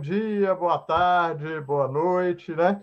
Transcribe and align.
dia, 0.00 0.54
boa 0.54 0.78
tarde, 0.78 1.60
boa 1.60 1.86
noite, 1.86 2.52
né? 2.52 2.82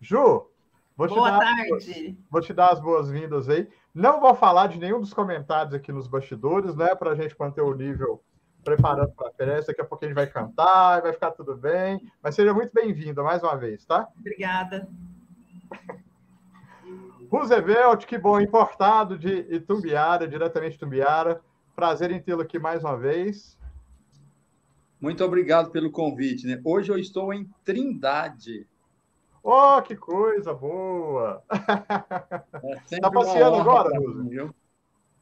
Ju, 0.00 0.48
vou 0.96 1.08
te, 1.08 1.14
boa 1.14 1.30
dar, 1.30 1.40
tarde. 1.40 2.16
Vou 2.30 2.40
te 2.40 2.52
dar 2.52 2.68
as 2.68 2.80
boas-vindas 2.80 3.48
aí. 3.48 3.68
Não 3.92 4.20
vou 4.20 4.34
falar 4.34 4.68
de 4.68 4.78
nenhum 4.78 5.00
dos 5.00 5.12
comentários 5.12 5.74
aqui 5.74 5.90
nos 5.92 6.06
bastidores, 6.06 6.76
né? 6.76 6.94
Para 6.94 7.10
a 7.10 7.14
gente 7.14 7.34
manter 7.38 7.62
o 7.62 7.74
nível 7.74 8.22
preparando 8.62 9.12
para 9.12 9.28
a 9.28 9.32
festa. 9.32 9.72
Daqui 9.72 9.80
a 9.80 9.84
pouco 9.84 10.04
a 10.04 10.08
gente 10.08 10.14
vai 10.14 10.26
cantar, 10.26 11.02
vai 11.02 11.12
ficar 11.12 11.32
tudo 11.32 11.56
bem. 11.56 12.00
Mas 12.22 12.34
seja 12.36 12.54
muito 12.54 12.72
bem-vinda 12.72 13.22
mais 13.22 13.42
uma 13.42 13.56
vez, 13.56 13.84
tá? 13.84 14.08
Obrigada. 14.18 14.88
Roosevelt, 17.30 18.06
que 18.06 18.16
bom, 18.16 18.40
importado 18.40 19.18
de 19.18 19.46
Itumbiara, 19.52 20.28
diretamente 20.28 20.70
de 20.70 20.76
Itumbiara. 20.76 21.40
Prazer 21.74 22.12
em 22.12 22.22
tê-lo 22.22 22.42
aqui 22.42 22.58
mais 22.60 22.84
uma 22.84 22.96
vez. 22.96 23.58
Muito 25.04 25.22
obrigado 25.22 25.70
pelo 25.70 25.90
convite. 25.90 26.46
Né? 26.46 26.58
Hoje 26.64 26.90
eu 26.90 26.96
estou 26.96 27.30
em 27.30 27.46
Trindade. 27.62 28.66
Oh, 29.42 29.82
que 29.82 29.94
coisa 29.94 30.54
boa! 30.54 31.42
Está 32.90 33.06
é 33.06 33.10
passeando 33.12 33.56
agora, 33.56 33.98
Roosevelt? 33.98 34.54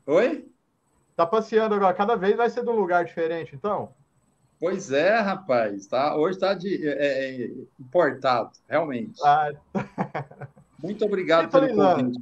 Oi? 0.06 0.48
Está 1.10 1.26
passeando 1.26 1.74
agora. 1.74 1.92
Cada 1.94 2.14
vez 2.14 2.36
vai 2.36 2.48
ser 2.48 2.62
de 2.62 2.70
um 2.70 2.76
lugar 2.76 3.04
diferente, 3.04 3.56
então? 3.56 3.92
Pois 4.60 4.92
é, 4.92 5.18
rapaz. 5.18 5.88
Tá? 5.88 6.14
Hoje 6.14 6.36
está 6.36 6.54
de, 6.54 6.88
é, 6.88 7.42
é, 7.42 7.50
importado, 7.80 8.52
realmente. 8.68 9.20
Ah. 9.24 9.50
Muito 10.80 11.04
obrigado 11.04 11.50
pelo 11.50 11.74
convite. 11.74 12.20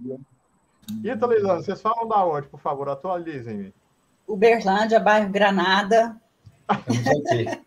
Ítalo 1.04 1.58
vocês 1.58 1.82
falam 1.82 2.08
da 2.08 2.24
onde, 2.24 2.48
por 2.48 2.58
favor? 2.58 2.88
Atualizem-me. 2.88 3.74
Uberlândia, 4.26 4.98
bairro 4.98 5.28
Granada. 5.28 6.18
Estamos 6.70 7.06
aqui. 7.08 7.64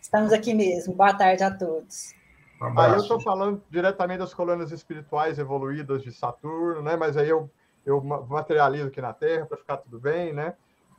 Estamos 0.00 0.32
aqui 0.32 0.54
mesmo. 0.54 0.94
Boa 0.94 1.14
tarde 1.14 1.44
a 1.44 1.50
todos. 1.50 2.12
Um 2.60 2.78
aí 2.78 2.92
eu 2.92 2.98
estou 2.98 3.20
falando 3.20 3.62
diretamente 3.70 4.18
das 4.18 4.34
colônias 4.34 4.72
espirituais 4.72 5.38
evoluídas 5.38 6.02
de 6.02 6.12
Saturno, 6.12 6.82
né? 6.82 6.96
Mas 6.96 7.16
aí 7.16 7.28
eu, 7.28 7.50
eu 7.86 8.02
materializo 8.02 8.88
aqui 8.88 9.00
na 9.00 9.12
Terra 9.12 9.46
para 9.46 9.56
ficar 9.56 9.76
tudo 9.78 10.00
bem, 10.00 10.32
né? 10.32 10.54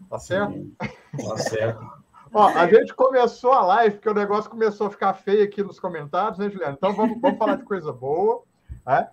Tá 0.10 0.20
certo? 0.20 0.54
Sim, 0.54 0.76
tá 1.28 1.38
certo. 1.38 2.04
Ó, 2.34 2.48
a 2.48 2.68
gente 2.68 2.94
começou 2.96 3.52
a 3.52 3.64
live 3.66 3.96
porque 3.96 4.10
o 4.10 4.14
negócio 4.14 4.50
começou 4.50 4.88
a 4.88 4.90
ficar 4.90 5.14
feio 5.14 5.44
aqui 5.44 5.62
nos 5.62 5.80
comentários, 5.80 6.40
né, 6.40 6.50
Juliana? 6.50 6.74
Então 6.74 6.94
vamos, 6.94 7.22
vamos 7.22 7.38
falar 7.38 7.58
de 7.58 7.64
coisa 7.64 7.92
boa, 7.94 8.44
né? 8.86 9.10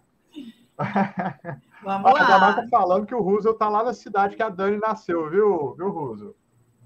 Vamos 1.83 2.12
lá. 2.12 2.20
A 2.20 2.25
Damar 2.27 2.69
falando 2.69 3.06
que 3.06 3.14
o 3.14 3.23
Russell 3.23 3.55
tá 3.55 3.69
lá 3.69 3.83
na 3.83 3.92
cidade 3.92 4.36
que 4.36 4.42
a 4.42 4.48
Dani 4.48 4.78
nasceu, 4.78 5.28
viu, 5.31 5.75
viu 5.75 5.91
Russell? 5.91 6.34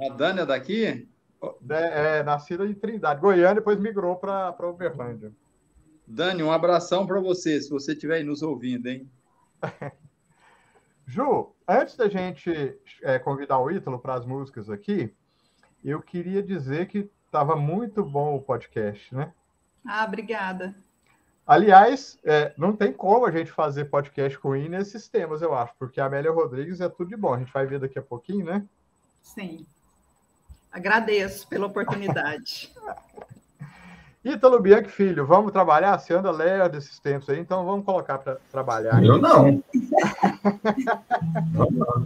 A 0.01 0.09
Dani 0.13 0.41
é 0.41 0.47
daqui? 0.47 1.09
É, 1.69 2.19
é 2.19 2.23
nascida 2.23 2.65
em 2.67 2.75
Trindade, 2.75 3.21
Goiânia, 3.21 3.57
depois 3.57 3.79
migrou 3.79 4.17
para 4.17 4.69
Uberlândia. 4.69 5.33
Dani, 6.07 6.43
um 6.43 6.53
abração 6.53 7.07
para 7.07 7.21
você, 7.21 7.61
se 7.61 7.71
você 7.71 7.93
estiver 7.93 8.17
aí 8.17 8.25
nos 8.25 8.43
ouvindo, 8.43 8.87
hein? 8.87 9.11
Ju, 11.07 11.55
antes 11.69 11.97
da 11.97 12.09
gente 12.09 12.79
é, 13.03 13.19
convidar 13.19 13.59
o 13.59 13.71
Ítalo 13.71 13.99
para 13.99 14.15
as 14.15 14.25
músicas 14.25 14.71
aqui, 14.71 15.15
eu 15.85 16.01
queria 16.01 16.43
dizer 16.43 16.89
que 16.89 17.11
estava 17.27 17.57
muito 17.57 18.03
bom 18.03 18.37
o 18.37 18.43
podcast, 18.43 19.15
né? 19.15 19.33
Ah, 19.87 20.05
obrigada. 20.05 20.75
Aliás, 21.47 22.19
é, 22.25 22.55
não 22.57 22.75
tem 22.75 22.91
como 22.91 23.27
a 23.27 23.31
gente 23.31 23.51
fazer 23.51 23.85
podcast 23.87 24.39
com 24.39 24.57
I 24.57 24.67
nesses 24.67 25.09
temas, 25.09 25.43
eu 25.43 25.55
acho, 25.55 25.75
porque 25.79 26.01
a 26.01 26.07
Amélia 26.07 26.31
Rodrigues 26.31 26.81
é 26.81 26.89
tudo 26.89 27.11
de 27.11 27.17
bom. 27.17 27.35
A 27.35 27.39
gente 27.39 27.53
vai 27.53 27.67
ver 27.67 27.79
daqui 27.79 27.99
a 27.99 28.03
pouquinho, 28.03 28.47
né? 28.47 28.67
Sim. 29.21 29.67
Agradeço 30.75 31.47
pela 31.47 31.67
oportunidade. 31.67 32.73
Ítalo 34.25 34.59
Bianchi 34.59 34.91
Filho, 34.91 35.25
vamos 35.25 35.53
trabalhar? 35.53 35.99
Você 35.99 36.15
anda 36.15 36.31
lerdo 36.31 36.73
desses 36.73 36.99
tempos 36.99 37.29
aí, 37.29 37.39
então 37.39 37.65
vamos 37.65 37.85
colocar 37.85 38.19
para 38.19 38.39
trabalhar. 38.51 39.05
Eu 39.05 39.19
não. 39.19 39.63
vamos 41.53 41.79
lá. 41.79 42.03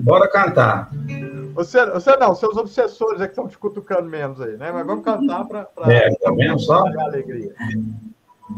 Bora 0.00 0.28
cantar. 0.28 0.90
Você, 1.54 1.86
você 1.86 2.16
não, 2.16 2.34
seus 2.34 2.56
obsessores 2.56 3.20
é 3.20 3.26
que 3.26 3.30
estão 3.30 3.48
te 3.48 3.56
cutucando 3.56 4.02
menos 4.02 4.40
aí, 4.40 4.56
né? 4.56 4.72
Mas 4.72 4.84
vamos 4.84 5.04
cantar 5.04 5.46
para. 5.46 5.68
É, 5.86 6.12
tá 6.16 6.32
vendo 6.32 6.58
só? 6.58 6.84
alegria. 6.86 7.54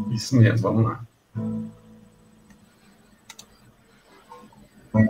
Isso 0.09 0.35
mesmo, 0.35 0.57
vamos 0.57 0.85
lá. 0.85 0.99
Olhe 4.93 5.07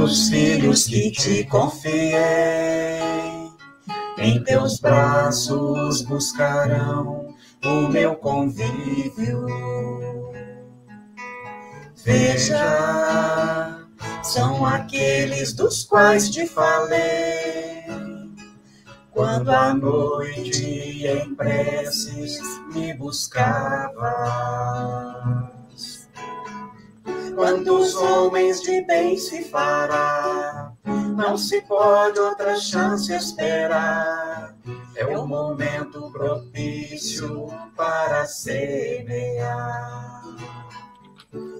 pelos 0.00 0.30
filhos 0.30 0.86
que 0.86 1.10
te 1.10 1.44
confiei, 1.44 3.02
em 4.16 4.42
teus 4.42 4.80
braços 4.80 6.00
buscarão 6.02 7.34
o 7.62 7.88
meu 7.88 8.16
convívio. 8.16 9.46
Veja, 12.02 13.84
são 14.22 14.64
aqueles 14.64 15.52
dos 15.52 15.84
quais 15.84 16.30
te 16.30 16.46
falei. 16.46 17.84
Quando 19.10 19.50
à 19.50 19.74
noite 19.74 21.04
em 21.06 21.34
preces 21.34 22.40
me 22.72 22.94
buscavas. 22.94 24.00
Quantos 27.40 27.94
homens 27.94 28.60
de 28.60 28.82
bem 28.82 29.16
se 29.16 29.44
fará? 29.44 30.74
Não 30.84 31.38
se 31.38 31.62
pode 31.62 32.20
outra 32.20 32.54
chance 32.54 33.10
esperar 33.14 34.54
é 34.94 35.06
o 35.06 35.26
momento 35.26 36.10
propício 36.12 37.46
para 37.74 38.26
semear. 38.26 40.22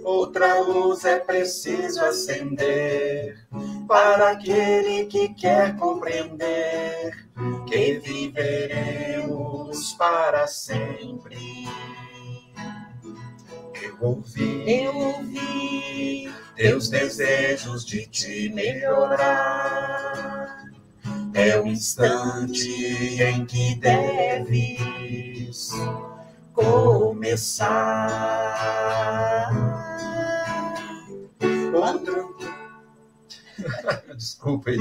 Outra 0.05 0.61
luz 0.61 1.07
é 1.07 1.19
preciso 1.19 2.05
acender 2.05 3.39
para 3.89 4.33
aquele 4.33 5.07
que 5.07 5.31
quer 5.31 5.79
compreender 5.79 7.27
que 7.67 7.99
viveremos 8.01 9.95
para 9.95 10.47
sempre. 10.47 11.67
Eu 14.01 14.09
ouvi, 14.09 14.65
eu 14.67 14.97
ouvi 14.97 16.33
teus 16.57 16.89
desejos 16.89 17.85
de 17.85 18.07
te 18.07 18.49
melhorar 18.49 20.21
é 21.35 21.61
o 21.61 21.67
instante 21.67 23.23
em 23.23 23.45
que 23.47 23.75
deves 23.77 25.71
começar. 26.53 27.91
Outro. 31.73 32.37
Desculpa 34.17 34.71
aí. 34.71 34.79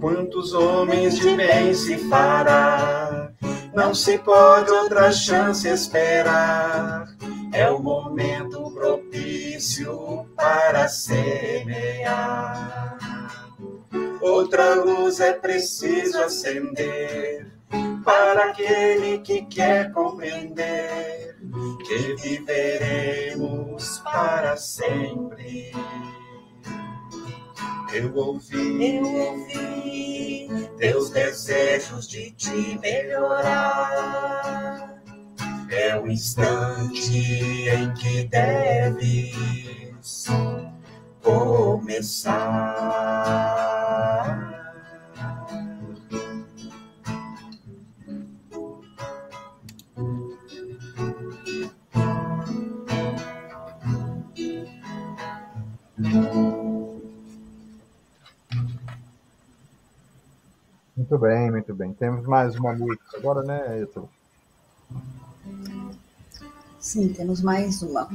Quantos 0.00 0.52
homens 0.54 1.18
de 1.18 1.36
bem 1.36 1.74
se 1.74 1.98
fará? 2.08 3.32
Não 3.72 3.94
se 3.94 4.18
pode 4.18 4.70
outra 4.70 5.12
chance 5.12 5.68
esperar. 5.68 7.06
É 7.52 7.68
o 7.68 7.80
momento 7.80 8.70
propício 8.72 10.26
para 10.36 10.88
semear. 10.88 12.58
Outra 14.20 14.74
luz 14.74 15.20
é 15.20 15.32
preciso 15.32 16.18
acender 16.20 17.50
para 18.04 18.46
aquele 18.46 19.18
que 19.18 19.42
quer 19.46 19.92
compreender 19.92 21.36
que 21.86 22.16
viveremos 22.16 23.98
para 23.98 24.56
sempre. 24.56 25.72
Eu 27.92 28.14
ouvi, 28.14 28.98
eu 28.98 29.04
ouvi 29.04 30.48
teus 30.78 31.10
desejos 31.70 32.08
de 32.08 32.32
te 32.32 32.76
melhorar. 32.80 34.20
É 35.70 35.96
o 35.96 36.08
instante 36.08 37.68
em 37.68 37.94
que 37.94 38.24
deves 38.24 40.26
começar. 41.22 42.30
Muito 61.10 61.22
bem, 61.24 61.50
muito 61.50 61.74
bem. 61.74 61.92
Temos 61.92 62.24
mais 62.24 62.54
uma 62.54 62.72
música 62.72 63.18
agora, 63.18 63.42
né, 63.42 63.82
Ítalo? 63.82 64.08
Sim, 66.78 67.12
temos 67.12 67.42
mais 67.42 67.82
uma. 67.82 68.08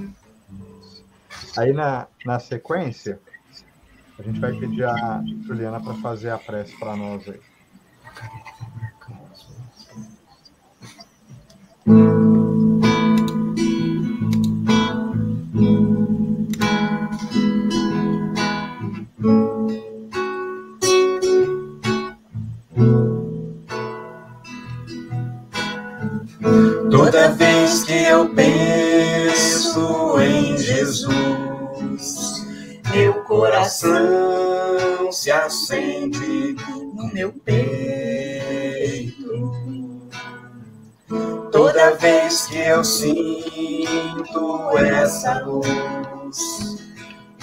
Aí 1.57 1.73
na, 1.73 2.07
na 2.25 2.39
sequência, 2.39 3.19
a 4.17 4.21
gente 4.23 4.39
vai 4.39 4.53
pedir 4.53 4.85
a 4.85 5.21
Juliana 5.45 5.81
para 5.81 5.95
fazer 5.95 6.29
a 6.29 6.37
prece 6.37 6.73
para 6.79 6.95
nós 6.95 7.27
aí. 7.27 7.41
Toda 11.83 12.54
meu 37.25 37.33
peito. 37.33 37.65
Toda 41.51 41.95
vez 41.95 42.45
que 42.45 42.57
eu 42.57 42.83
sinto 42.83 44.77
essa 44.77 45.41
luz 45.41 46.77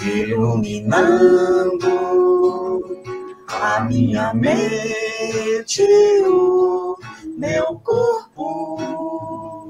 iluminando 0.01 1.89
a 3.47 3.81
minha 3.81 4.33
mente, 4.33 5.83
o 6.27 6.97
meu 7.37 7.79
corpo, 7.79 9.69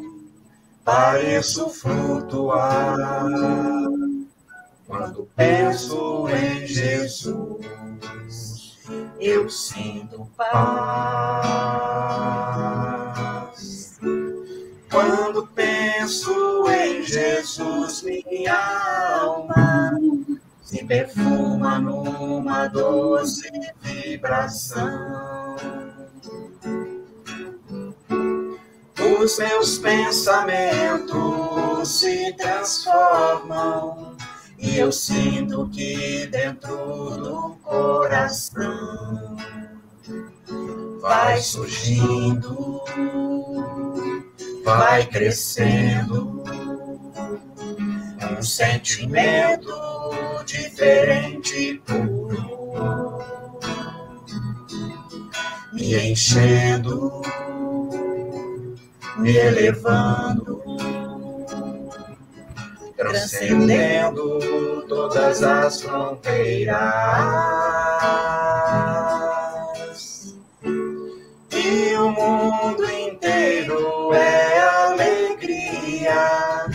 pareço 0.83 1.69
flutuar 1.69 3.25
quando 4.86 5.27
penso 5.36 6.27
em 6.30 6.68
Jesus. 6.68 7.83
Eu 9.25 9.50
sinto 9.50 10.30
paz. 10.36 10.52
Quando 14.92 15.48
penso 15.48 16.70
em 16.70 17.02
Jesus, 17.04 18.04
minha 18.04 19.22
alma 19.22 19.98
se 20.62 20.84
perfuma 20.84 21.80
numa 21.80 22.68
doce 22.68 23.50
vibração. 23.80 25.56
Os 29.22 29.40
meus 29.40 29.78
pensamentos 29.78 31.08
se 31.88 32.34
transformam 32.34 34.12
e 34.63 34.77
eu 34.80 34.94
sinto 34.94 35.69
que 35.69 36.25
dentro 36.27 36.71
do 37.18 37.57
coração 37.62 39.36
vai 41.01 41.42
surgindo, 41.42 42.81
vai 44.63 45.06
crescendo 45.06 46.42
um 48.39 48.42
sentimento 48.42 49.74
diferente 50.45 51.81
puro, 51.86 53.19
me 55.74 56.10
enchendo, 56.10 57.21
me 59.18 59.36
elevando 59.36 60.63
transcendendo 62.95 64.86
todas 64.88 65.44
as 65.44 65.81
fronteiras. 65.81 66.75
E 71.51 71.95
o 71.95 72.10
mundo 72.10 72.84
inteiro 72.92 74.13
é 74.13 74.60
alegria, 74.88 76.66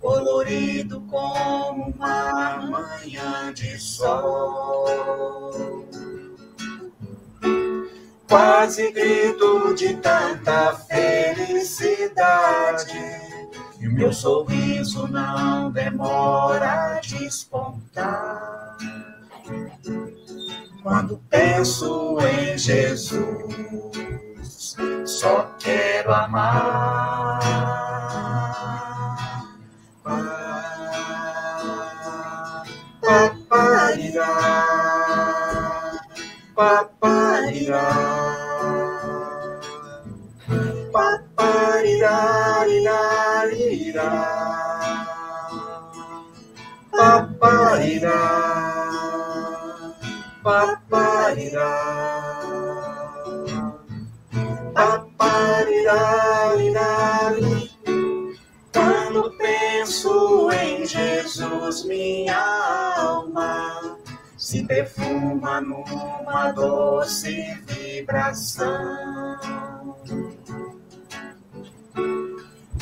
colorido 0.00 1.00
como 1.02 1.92
uma 1.96 2.56
manhã 2.58 3.52
de 3.52 3.78
sol. 3.78 5.66
Quase 8.28 8.90
grito 8.90 9.74
de 9.74 9.94
tanta 9.94 10.74
felicidade 10.74 12.06
e 13.80 13.88
o 13.88 13.92
meu 13.92 14.12
sorriso 14.12 15.06
não 15.08 15.70
demora 15.70 16.96
a 16.96 17.00
despontar. 17.00 18.76
Quando 20.82 21.20
penso 21.28 22.18
em 22.20 22.56
Jesus, 22.56 23.86
só 25.04 25.50
quero 25.58 26.12
amar. 26.12 27.40
Paparirá, 33.00 34.26
paparirá, 36.54 38.05
paparirá, 43.96 44.20
paparirá, 46.92 48.10
paparirá, 50.42 51.70
paparirá, 54.74 56.26
quando 58.72 59.32
penso 59.38 60.50
em 60.52 60.84
Jesus, 60.86 61.84
minha 61.84 62.94
alma 62.98 63.96
se 64.36 64.62
perfuma 64.64 65.60
numa 65.62 66.52
doce 66.52 67.54
vibração 67.66 69.38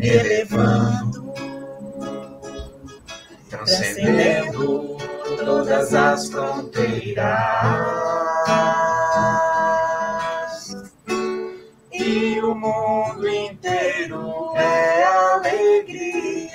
me 0.00 0.08
elevando, 0.08 1.34
transcendendo 3.50 4.96
todas 5.44 5.92
as 5.92 6.30
fronteiras. 6.30 7.26
E 11.92 12.40
o 12.40 12.54
mundo 12.54 13.28
inteiro 13.28 14.56
é 14.56 15.04
alegria, 15.04 16.48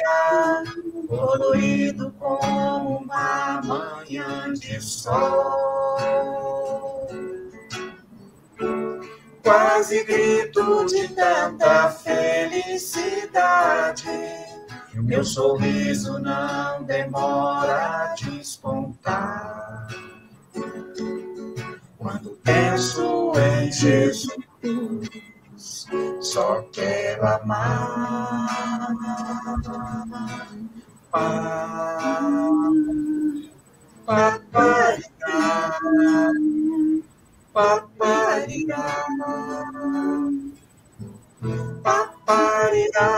colorido 1.07 2.11
como 2.17 2.97
uma 2.97 3.61
manhã 3.61 4.51
de 4.53 4.81
sol 4.81 5.64
quase 9.45 10.03
grito 10.03 10.85
de 10.87 11.07
tanta 11.09 11.91
felicidade. 11.91 13.29
Meu 14.95 15.23
sorriso 15.23 16.17
não 16.17 16.81
demora 16.83 17.75
a 17.75 18.15
despontar. 18.15 19.87
Quando 21.95 22.31
penso 22.43 23.33
em 23.37 23.71
Jesus, 23.71 24.27
só 26.21 26.63
quero 26.73 27.27
amar. 27.27 28.47
Papai, 34.05 35.01
papai. 35.21 36.64
Paparira, 37.55 38.83
paparira, 41.85 43.09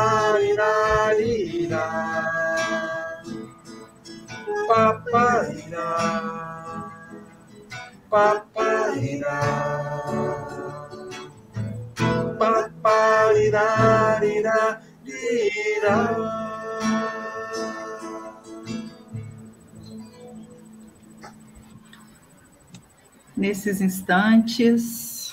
Nesses 23.38 23.82
instantes, 23.82 25.32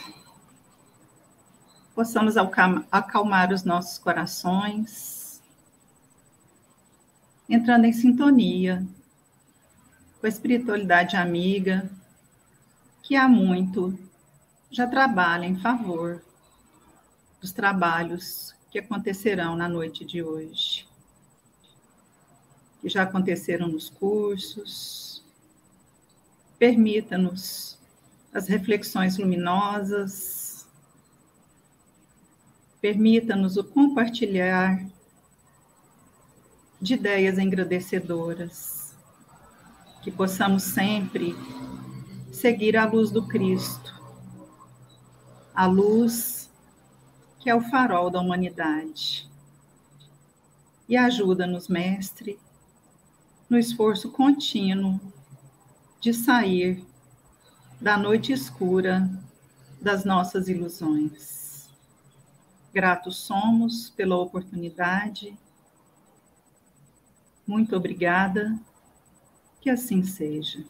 possamos 1.94 2.34
acalmar 2.92 3.50
os 3.50 3.64
nossos 3.64 3.96
corações, 3.96 5.42
entrando 7.48 7.86
em 7.86 7.94
sintonia 7.94 8.86
com 10.20 10.26
a 10.26 10.28
espiritualidade 10.28 11.16
amiga, 11.16 11.90
que 13.02 13.16
há 13.16 13.26
muito 13.26 13.98
já 14.70 14.86
trabalha 14.86 15.46
em 15.46 15.56
favor 15.56 16.22
dos 17.40 17.52
trabalhos 17.52 18.54
que 18.70 18.80
acontecerão 18.80 19.56
na 19.56 19.66
noite 19.66 20.04
de 20.04 20.22
hoje. 20.22 20.86
Que 22.82 22.88
já 22.90 23.04
aconteceram 23.04 23.66
nos 23.66 23.88
cursos. 23.88 25.24
Permita-nos 26.58 27.82
as 28.34 28.48
reflexões 28.48 29.16
luminosas. 29.16 30.66
Permita-nos 32.80 33.56
o 33.56 33.62
compartilhar 33.62 34.84
de 36.82 36.94
ideias 36.94 37.38
engrandecedoras 37.38 38.94
que 40.02 40.10
possamos 40.10 40.64
sempre 40.64 41.34
seguir 42.30 42.76
a 42.76 42.84
luz 42.84 43.10
do 43.10 43.26
Cristo, 43.26 43.94
a 45.54 45.64
luz 45.66 46.50
que 47.38 47.48
é 47.48 47.54
o 47.54 47.62
farol 47.62 48.10
da 48.10 48.20
humanidade. 48.20 49.30
E 50.86 50.96
ajuda-nos, 50.96 51.68
Mestre, 51.68 52.38
no 53.48 53.56
esforço 53.56 54.10
contínuo 54.10 55.00
de 56.00 56.12
sair 56.12 56.84
da 57.84 57.98
noite 57.98 58.32
escura 58.32 59.06
das 59.78 60.06
nossas 60.06 60.48
ilusões. 60.48 61.68
Gratos 62.72 63.18
somos 63.18 63.90
pela 63.90 64.16
oportunidade. 64.16 65.38
Muito 67.46 67.76
obrigada 67.76 68.58
que 69.60 69.68
assim 69.68 70.02
seja. 70.02 70.64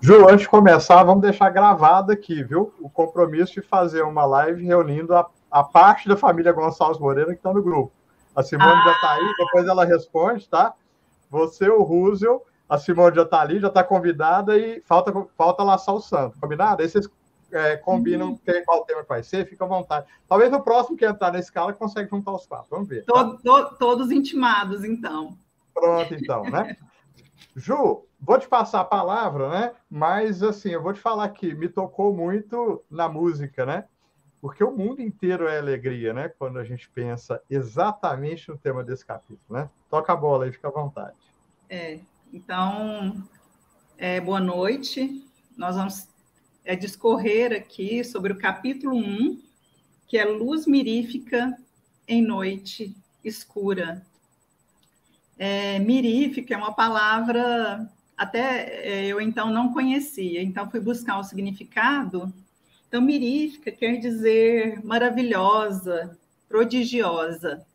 Ju, 0.00 0.28
antes 0.28 0.42
de 0.42 0.48
começar, 0.48 1.02
vamos 1.02 1.22
deixar 1.22 1.50
gravado 1.50 2.12
aqui, 2.12 2.44
viu? 2.44 2.72
O 2.80 2.88
compromisso 2.88 3.54
de 3.54 3.62
fazer 3.62 4.02
uma 4.02 4.24
live 4.24 4.64
reunindo 4.64 5.12
a, 5.12 5.28
a 5.50 5.64
parte 5.64 6.08
da 6.08 6.16
família 6.16 6.52
Gonçalves 6.52 7.00
Moreira 7.00 7.32
que 7.32 7.40
está 7.40 7.52
no 7.52 7.64
grupo. 7.64 7.92
A 8.36 8.44
Simone 8.44 8.70
ah. 8.70 8.84
já 8.84 8.92
está 8.92 9.10
aí, 9.14 9.34
depois 9.36 9.66
ela 9.66 9.84
responde, 9.84 10.48
tá? 10.48 10.72
Você, 11.30 11.68
o 11.68 11.82
Rússio, 11.82 12.42
a 12.68 12.78
Simone 12.78 13.16
já 13.16 13.22
está 13.22 13.40
ali, 13.40 13.58
já 13.58 13.68
está 13.68 13.82
convidada 13.82 14.56
e 14.56 14.80
falta, 14.82 15.12
falta 15.36 15.62
laçar 15.62 15.94
o 15.94 16.00
santo, 16.00 16.38
combinado? 16.38 16.82
Aí 16.82 16.88
vocês 16.88 17.08
é, 17.50 17.76
combinam 17.76 18.30
uhum. 18.30 18.64
qual 18.64 18.84
tema 18.84 19.02
vai 19.08 19.22
ser, 19.22 19.46
fica 19.46 19.64
à 19.64 19.68
vontade. 19.68 20.06
Talvez 20.28 20.52
o 20.52 20.60
próximo 20.60 20.96
que 20.96 21.04
entrar 21.04 21.32
na 21.32 21.38
escala 21.38 21.72
consegue 21.72 22.10
juntar 22.10 22.32
os 22.32 22.46
quatro. 22.46 22.68
Vamos 22.70 22.88
ver. 22.88 23.04
Tá? 23.04 23.24
to, 23.24 23.76
todos 23.78 24.10
intimados, 24.10 24.84
então. 24.84 25.36
Pronto, 25.72 26.14
então, 26.14 26.42
né? 26.44 26.76
Ju, 27.56 28.04
vou 28.20 28.38
te 28.38 28.48
passar 28.48 28.80
a 28.80 28.84
palavra, 28.84 29.48
né? 29.48 29.72
Mas 29.90 30.42
assim, 30.42 30.70
eu 30.70 30.82
vou 30.82 30.92
te 30.92 31.00
falar 31.00 31.28
que 31.30 31.54
me 31.54 31.68
tocou 31.68 32.12
muito 32.12 32.84
na 32.90 33.08
música, 33.08 33.64
né? 33.64 33.84
Porque 34.40 34.62
o 34.62 34.70
mundo 34.70 35.02
inteiro 35.02 35.48
é 35.48 35.58
alegria, 35.58 36.12
né? 36.12 36.28
Quando 36.28 36.58
a 36.58 36.64
gente 36.64 36.88
pensa 36.90 37.42
exatamente 37.50 38.48
no 38.48 38.56
tema 38.56 38.84
desse 38.84 39.04
capítulo, 39.04 39.40
né? 39.48 39.68
Toca 39.90 40.12
a 40.12 40.16
bola 40.16 40.44
aí, 40.44 40.52
fica 40.52 40.68
à 40.68 40.70
vontade. 40.70 41.16
É, 41.68 41.98
então, 42.32 43.22
é, 43.96 44.20
boa 44.20 44.40
noite. 44.40 45.24
Nós 45.56 45.74
vamos 45.74 46.08
é, 46.64 46.76
discorrer 46.76 47.52
aqui 47.52 48.04
sobre 48.04 48.32
o 48.32 48.38
capítulo 48.38 48.96
1, 48.96 49.42
que 50.06 50.16
é 50.16 50.24
luz 50.24 50.66
mirífica 50.66 51.58
em 52.06 52.22
noite 52.22 52.96
escura. 53.24 54.06
É, 55.36 55.78
mirífica 55.80 56.54
é 56.54 56.56
uma 56.56 56.72
palavra 56.72 57.88
até 58.18 58.80
é, 58.82 59.06
eu 59.06 59.20
então 59.20 59.48
não 59.52 59.72
conhecia, 59.72 60.42
então 60.42 60.68
fui 60.68 60.80
buscar 60.80 61.18
o 61.18 61.22
significado. 61.22 62.32
Então, 62.88 63.02
mirífica 63.02 63.70
quer 63.70 63.98
dizer 63.98 64.82
maravilhosa, 64.82 66.18
prodigiosa. 66.48 67.66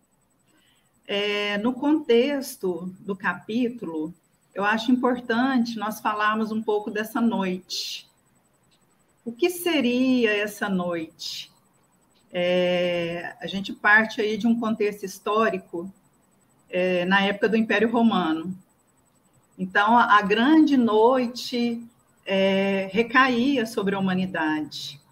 É, 1.05 1.59
no 1.59 1.71
contexto 1.73 2.91
do 2.99 3.15
capítulo, 3.15 4.11
eu 4.55 4.63
acho 4.63 4.91
importante 4.91 5.77
nós 5.77 5.99
falarmos 5.99 6.51
um 6.51 6.63
pouco 6.63 6.89
dessa 6.89 7.21
noite. 7.21 8.09
O 9.23 9.31
que 9.31 9.51
seria 9.51 10.35
essa 10.35 10.67
noite? 10.67 11.51
É, 12.31 13.35
a 13.39 13.45
gente 13.45 13.71
parte 13.71 14.19
aí 14.19 14.35
de 14.35 14.47
um 14.47 14.59
contexto 14.59 15.03
histórico 15.03 15.93
é, 16.67 17.05
na 17.05 17.21
época 17.21 17.47
do 17.47 17.55
Império 17.55 17.91
Romano. 17.91 18.57
Então, 19.59 19.95
a, 19.95 20.17
a 20.17 20.21
grande 20.23 20.75
noite 20.75 21.85
é, 22.25 22.89
recaía 22.91 23.67
sobre 23.67 23.93
a 23.93 23.99
humanidade. 23.99 25.02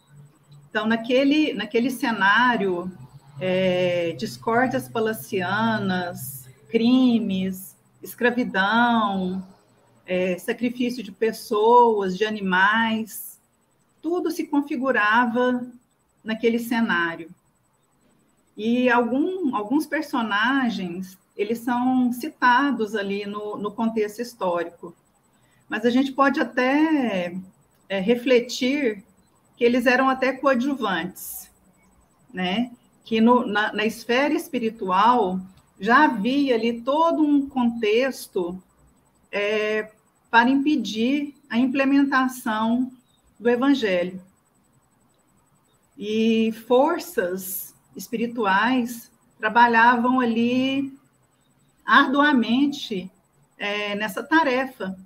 Então, 0.72 0.86
naquele, 0.86 1.54
naquele 1.54 1.92
cenário, 1.92 2.90
é, 3.42 4.14
discórdias 4.14 4.88
palacianas, 4.88 6.48
crimes, 6.70 7.76
escravidão, 8.02 9.46
é, 10.06 10.38
sacrifício 10.38 11.04
de 11.04 11.12
pessoas, 11.12 12.18
de 12.18 12.24
animais, 12.24 13.38
tudo 14.02 14.32
se 14.32 14.48
configurava 14.48 15.62
naquele 16.24 16.58
cenário. 16.58 17.30
E 18.56 18.90
algum, 18.90 19.54
alguns 19.54 19.86
personagens, 19.86 21.18
eles 21.36 21.60
são 21.60 22.14
citados 22.14 22.96
ali 22.96 23.26
no, 23.26 23.58
no 23.58 23.74
contexto 23.74 24.22
histórico. 24.22 24.96
Mas 25.68 25.86
a 25.86 25.90
gente 25.90 26.14
pode 26.14 26.40
até 26.40 27.36
é, 27.90 28.00
refletir 28.00 29.04
que 29.62 29.66
eles 29.66 29.86
eram 29.86 30.10
até 30.10 30.34
coadjuvantes, 30.34 31.48
né? 32.34 32.72
Que 33.06 33.22
no, 33.22 33.46
na, 33.46 33.72
na 33.72 33.86
esfera 33.86 34.34
espiritual 34.34 35.40
já 35.80 36.06
havia 36.06 36.56
ali 36.56 36.82
todo 36.82 37.22
um 37.22 37.48
contexto 37.48 38.60
é, 39.32 39.92
para 40.32 40.50
impedir 40.50 41.36
a 41.48 41.60
implementação 41.60 42.92
do 43.40 43.48
Evangelho. 43.48 44.20
E 45.96 46.52
forças 46.66 47.76
espirituais 47.96 49.12
trabalhavam 49.38 50.20
ali 50.20 50.92
arduamente 51.86 53.12
é, 53.60 53.94
nessa 53.94 54.24
tarefa 54.24 54.98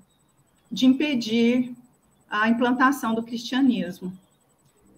de 0.71 0.85
impedir 0.85 1.75
a 2.29 2.47
implantação 2.47 3.13
do 3.13 3.21
cristianismo. 3.21 4.17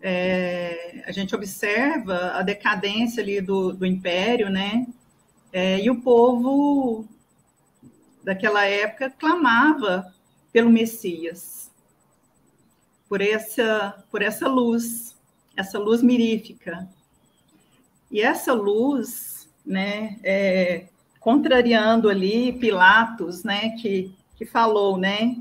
É, 0.01 1.03
a 1.05 1.11
gente 1.11 1.35
observa 1.35 2.31
a 2.33 2.41
decadência 2.41 3.21
ali 3.21 3.41
do, 3.41 3.73
do 3.73 3.85
império, 3.85 4.49
né? 4.49 4.85
É, 5.51 5.79
e 5.79 5.89
o 5.89 6.01
povo 6.01 7.07
daquela 8.23 8.65
época 8.65 9.09
clamava 9.09 10.13
pelo 10.51 10.69
Messias 10.69 11.71
por 13.07 13.21
essa, 13.21 14.03
por 14.11 14.21
essa 14.21 14.47
luz, 14.47 15.15
essa 15.55 15.79
luz 15.79 16.01
mirífica. 16.01 16.87
E 18.11 18.21
essa 18.21 18.53
luz, 18.53 19.49
né, 19.65 20.17
é, 20.23 20.87
contrariando 21.19 22.09
ali 22.09 22.53
Pilatos, 22.53 23.43
né, 23.43 23.71
que, 23.77 24.13
que 24.35 24.45
falou, 24.45 24.97
né, 24.97 25.37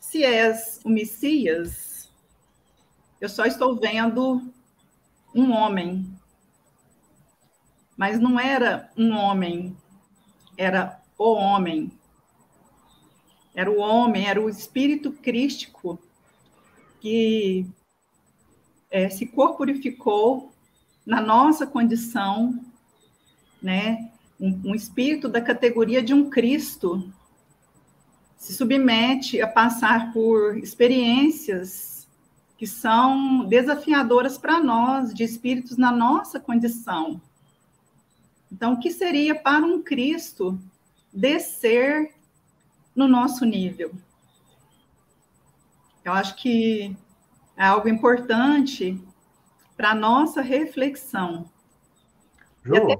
se 0.00 0.24
és 0.24 0.80
o 0.84 0.88
Messias, 0.88 1.91
eu 3.22 3.28
só 3.28 3.46
estou 3.46 3.74
vendo 3.76 4.42
um 5.34 5.50
homem. 5.52 6.06
Mas 7.96 8.20
não 8.20 8.38
era 8.38 8.90
um 8.96 9.12
homem, 9.12 9.74
era 10.58 11.00
o 11.16 11.32
homem. 11.32 11.90
Era 13.54 13.70
o 13.70 13.78
homem, 13.78 14.26
era 14.26 14.40
o 14.40 14.50
espírito 14.50 15.12
crístico 15.12 15.98
que 17.00 17.66
é, 18.90 19.08
se 19.08 19.26
corporificou 19.26 20.52
na 21.06 21.20
nossa 21.20 21.66
condição 21.66 22.62
né? 23.62 24.10
Um, 24.40 24.70
um 24.70 24.74
espírito 24.74 25.28
da 25.28 25.40
categoria 25.40 26.02
de 26.02 26.12
um 26.12 26.28
Cristo 26.28 27.12
se 28.36 28.52
submete 28.52 29.40
a 29.40 29.46
passar 29.46 30.12
por 30.12 30.58
experiências 30.58 31.91
que 32.62 32.66
são 32.68 33.44
desafiadoras 33.46 34.38
para 34.38 34.60
nós, 34.60 35.12
de 35.12 35.24
espíritos 35.24 35.76
na 35.76 35.90
nossa 35.90 36.38
condição. 36.38 37.20
Então, 38.52 38.74
o 38.74 38.78
que 38.78 38.92
seria 38.92 39.34
para 39.34 39.66
um 39.66 39.82
Cristo 39.82 40.56
descer 41.12 42.14
no 42.94 43.08
nosso 43.08 43.44
nível? 43.44 43.92
Eu 46.04 46.12
acho 46.12 46.36
que 46.36 46.96
é 47.56 47.64
algo 47.64 47.88
importante 47.88 48.96
para 49.76 49.90
a 49.90 49.94
nossa 49.96 50.40
reflexão. 50.40 51.50
Ju, 52.62 52.76
até... 52.76 52.96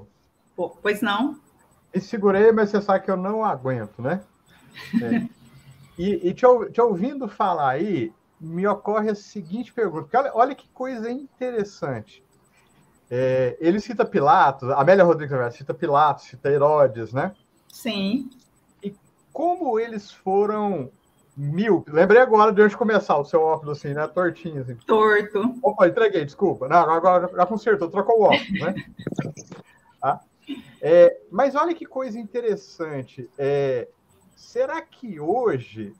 pois 0.81 1.01
não? 1.01 1.39
Me 1.95 2.01
segurei, 2.01 2.51
mas 2.51 2.69
você 2.69 2.81
sabe 2.81 3.05
que 3.05 3.11
eu 3.11 3.15
não 3.15 3.45
aguento, 3.45 4.01
né? 4.01 4.21
É. 5.01 5.25
e, 5.97 6.27
e 6.27 6.33
te, 6.33 6.45
te, 6.73 6.81
ouvindo 6.81 7.29
falar 7.29 7.69
aí, 7.69 8.11
me 8.43 8.67
ocorre 8.67 9.09
a 9.09 9.15
seguinte 9.15 9.71
pergunta. 9.71 10.09
Olha, 10.17 10.31
olha, 10.35 10.55
que 10.55 10.67
coisa 10.69 11.09
interessante. 11.09 12.23
É, 13.09 13.55
ele 13.59 13.79
cita 13.79 14.03
Pilatos, 14.03 14.69
Amélia 14.71 15.03
Rodrigues 15.03 15.55
cita 15.55 15.73
Pilatos, 15.73 16.25
cita 16.25 16.49
Herodes, 16.49 17.13
né? 17.13 17.33
Sim. 17.69 18.29
E 18.83 18.93
como 19.31 19.79
eles 19.79 20.11
foram 20.11 20.91
mil. 21.37 21.85
Lembrei 21.87 22.21
agora 22.21 22.51
de 22.51 22.61
onde 22.61 22.75
começar 22.75 23.17
o 23.17 23.23
seu 23.23 23.41
óculos 23.41 23.77
assim, 23.77 23.93
né? 23.93 24.07
Tortinho. 24.07 24.61
Assim. 24.61 24.75
Torto. 24.75 25.55
Opa, 25.63 25.87
entreguei, 25.87 26.25
desculpa. 26.25 26.67
Não, 26.67 26.77
agora 26.77 27.29
já 27.33 27.45
consertou, 27.45 27.89
trocou 27.89 28.19
o 28.19 28.23
óculos, 28.23 28.59
né? 28.59 28.75
tá? 30.01 30.19
É, 30.81 31.17
mas 31.31 31.55
olha 31.55 31.73
que 31.73 31.85
coisa 31.85 32.19
interessante. 32.19 33.29
É, 33.37 33.87
será 34.35 34.81
que 34.81 35.19
hoje, 35.19 35.93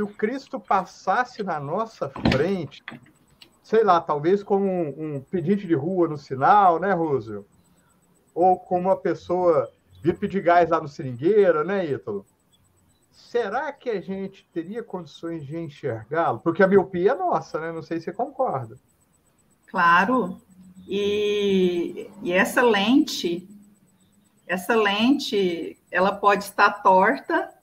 se 0.00 0.02
o 0.02 0.08
Cristo 0.08 0.58
passasse 0.58 1.42
na 1.42 1.60
nossa 1.60 2.08
frente, 2.08 2.82
sei 3.62 3.84
lá, 3.84 4.00
talvez 4.00 4.42
como 4.42 4.64
um, 4.64 5.16
um 5.16 5.20
pedinte 5.20 5.66
de 5.66 5.74
rua 5.74 6.08
no 6.08 6.16
sinal, 6.16 6.80
né, 6.80 6.94
Rússio? 6.94 7.44
Ou 8.34 8.58
como 8.58 8.88
uma 8.88 8.96
pessoa 8.96 9.70
vir 10.02 10.18
pedir 10.18 10.40
gás 10.42 10.70
lá 10.70 10.80
no 10.80 10.88
seringueiro, 10.88 11.62
né, 11.64 11.84
Ítalo? 11.84 12.24
será 13.12 13.70
que 13.70 13.90
a 13.90 14.00
gente 14.00 14.48
teria 14.52 14.82
condições 14.82 15.44
de 15.46 15.56
enxergá-lo? 15.56 16.40
Porque 16.40 16.64
a 16.64 16.66
miopia 16.66 17.12
é 17.12 17.14
nossa, 17.14 17.60
né? 17.60 17.70
Não 17.70 17.82
sei 17.82 17.98
se 17.98 18.06
você 18.06 18.12
concorda. 18.12 18.76
Claro. 19.68 20.40
E, 20.88 22.10
e 22.22 22.32
essa 22.32 22.60
lente, 22.60 23.48
essa 24.48 24.74
lente, 24.74 25.78
ela 25.92 26.10
pode 26.10 26.42
estar 26.42 26.82
torta, 26.82 27.54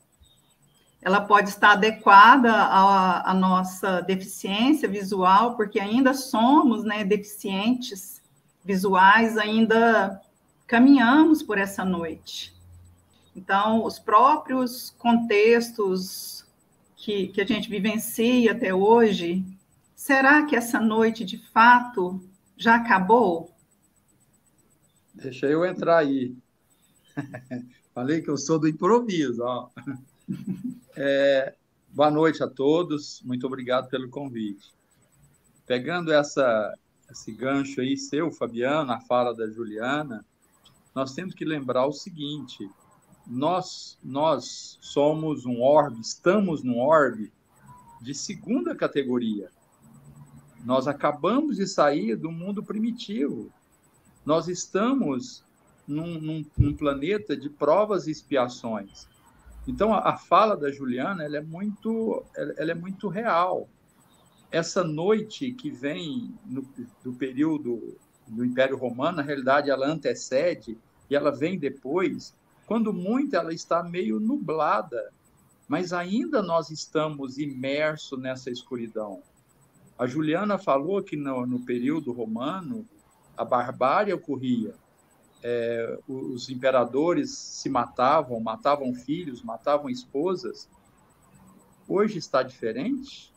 ela 1.00 1.20
pode 1.20 1.48
estar 1.48 1.72
adequada 1.72 2.52
à, 2.52 3.30
à 3.30 3.34
nossa 3.34 4.00
deficiência 4.00 4.88
visual, 4.88 5.56
porque 5.56 5.78
ainda 5.78 6.12
somos 6.12 6.84
né, 6.84 7.04
deficientes 7.04 8.20
visuais, 8.64 9.38
ainda 9.38 10.20
caminhamos 10.66 11.42
por 11.42 11.56
essa 11.56 11.84
noite. 11.84 12.54
Então, 13.34 13.84
os 13.84 13.98
próprios 13.98 14.90
contextos 14.98 16.44
que, 16.96 17.28
que 17.28 17.40
a 17.40 17.46
gente 17.46 17.70
vivencia 17.70 18.52
até 18.52 18.74
hoje, 18.74 19.44
será 19.94 20.44
que 20.44 20.56
essa 20.56 20.80
noite 20.80 21.24
de 21.24 21.38
fato 21.52 22.20
já 22.56 22.74
acabou? 22.74 23.54
Deixa 25.14 25.46
eu 25.46 25.64
entrar 25.64 25.98
aí. 25.98 26.36
Falei 27.94 28.20
que 28.20 28.28
eu 28.28 28.36
sou 28.36 28.58
do 28.58 28.68
improviso. 28.68 29.42
Ó. 29.42 29.70
É, 30.96 31.54
boa 31.88 32.10
noite 32.10 32.42
a 32.42 32.48
todos, 32.48 33.22
muito 33.22 33.46
obrigado 33.46 33.88
pelo 33.88 34.08
convite. 34.08 34.72
Pegando 35.66 36.12
essa, 36.12 36.74
esse 37.10 37.32
gancho 37.32 37.80
aí 37.80 37.96
seu, 37.96 38.30
Fabiano, 38.30 38.92
a 38.92 39.00
fala 39.00 39.34
da 39.34 39.48
Juliana, 39.48 40.24
nós 40.94 41.14
temos 41.14 41.34
que 41.34 41.44
lembrar 41.44 41.86
o 41.86 41.92
seguinte: 41.92 42.68
nós, 43.26 43.98
nós 44.02 44.78
somos 44.80 45.44
um 45.44 45.60
orbe, 45.60 46.00
estamos 46.00 46.62
num 46.62 46.78
orbe 46.78 47.32
de 48.00 48.14
segunda 48.14 48.74
categoria. 48.74 49.50
Nós 50.64 50.88
acabamos 50.88 51.56
de 51.56 51.66
sair 51.66 52.16
do 52.16 52.32
mundo 52.32 52.62
primitivo. 52.62 53.52
Nós 54.24 54.48
estamos 54.48 55.44
num, 55.86 56.20
num, 56.20 56.44
num 56.56 56.74
planeta 56.74 57.36
de 57.36 57.48
provas 57.48 58.06
e 58.06 58.10
expiações. 58.10 59.06
Então, 59.68 59.92
a, 59.92 59.98
a 59.98 60.16
fala 60.16 60.56
da 60.56 60.72
Juliana 60.72 61.22
ela 61.22 61.36
é, 61.36 61.42
muito, 61.42 62.24
ela, 62.34 62.54
ela, 62.56 62.70
é 62.72 62.74
muito 62.74 63.06
real. 63.08 63.68
Essa 64.50 64.82
noite 64.82 65.52
que 65.52 65.70
vem 65.70 66.34
no, 66.46 66.66
do 67.04 67.12
período 67.12 67.96
do 68.26 68.44
Império 68.44 68.78
Romano, 68.78 69.18
na 69.18 69.22
realidade, 69.22 69.70
ela 69.70 69.86
antecede 69.86 70.78
e 71.10 71.14
ela 71.14 71.30
vem 71.30 71.58
depois 71.58 72.34
quando 72.68 72.92
muito, 72.92 73.34
ela 73.34 73.52
está 73.52 73.82
meio 73.82 74.20
nublada, 74.20 75.10
mas 75.66 75.92
ainda 75.94 76.42
nós 76.42 76.70
estamos 76.70 77.38
imersos 77.38 78.18
nessa 78.18 78.50
escuridão. 78.50 79.22
A 79.98 80.06
Juliana 80.06 80.58
falou 80.58 81.02
que 81.02 81.16
no, 81.16 81.46
no 81.46 81.60
período 81.60 82.12
romano 82.12 82.86
a 83.36 83.44
barbárie 83.44 84.12
ocorria. 84.12 84.74
É, 85.42 85.98
os 86.08 86.48
imperadores 86.48 87.30
se 87.30 87.68
matavam, 87.68 88.40
matavam 88.40 88.94
filhos, 88.94 89.42
matavam 89.42 89.88
esposas. 89.88 90.68
Hoje 91.86 92.18
está 92.18 92.42
diferente. 92.42 93.32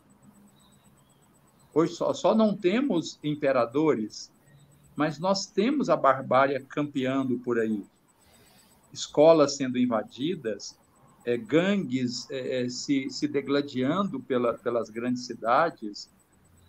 Hoje 1.73 1.93
só, 1.93 2.13
só 2.13 2.35
não 2.35 2.55
temos 2.55 3.19
imperadores, 3.23 4.31
mas 4.95 5.19
nós 5.19 5.45
temos 5.45 5.89
a 5.89 5.95
barbárie 5.95 6.59
campeando 6.65 7.37
por 7.39 7.59
aí 7.59 7.85
escolas 8.93 9.55
sendo 9.55 9.77
invadidas, 9.77 10.77
é, 11.25 11.37
gangues 11.37 12.29
é, 12.29 12.63
é, 12.63 12.69
se, 12.69 13.09
se 13.09 13.27
degladiando 13.27 14.19
pela, 14.19 14.53
pelas 14.57 14.89
grandes 14.89 15.25
cidades. 15.25 16.09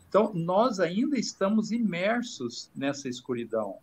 Então, 0.08 0.32
nós 0.34 0.78
ainda 0.78 1.18
estamos 1.18 1.72
imersos 1.72 2.70
nessa 2.74 3.08
escuridão. 3.08 3.78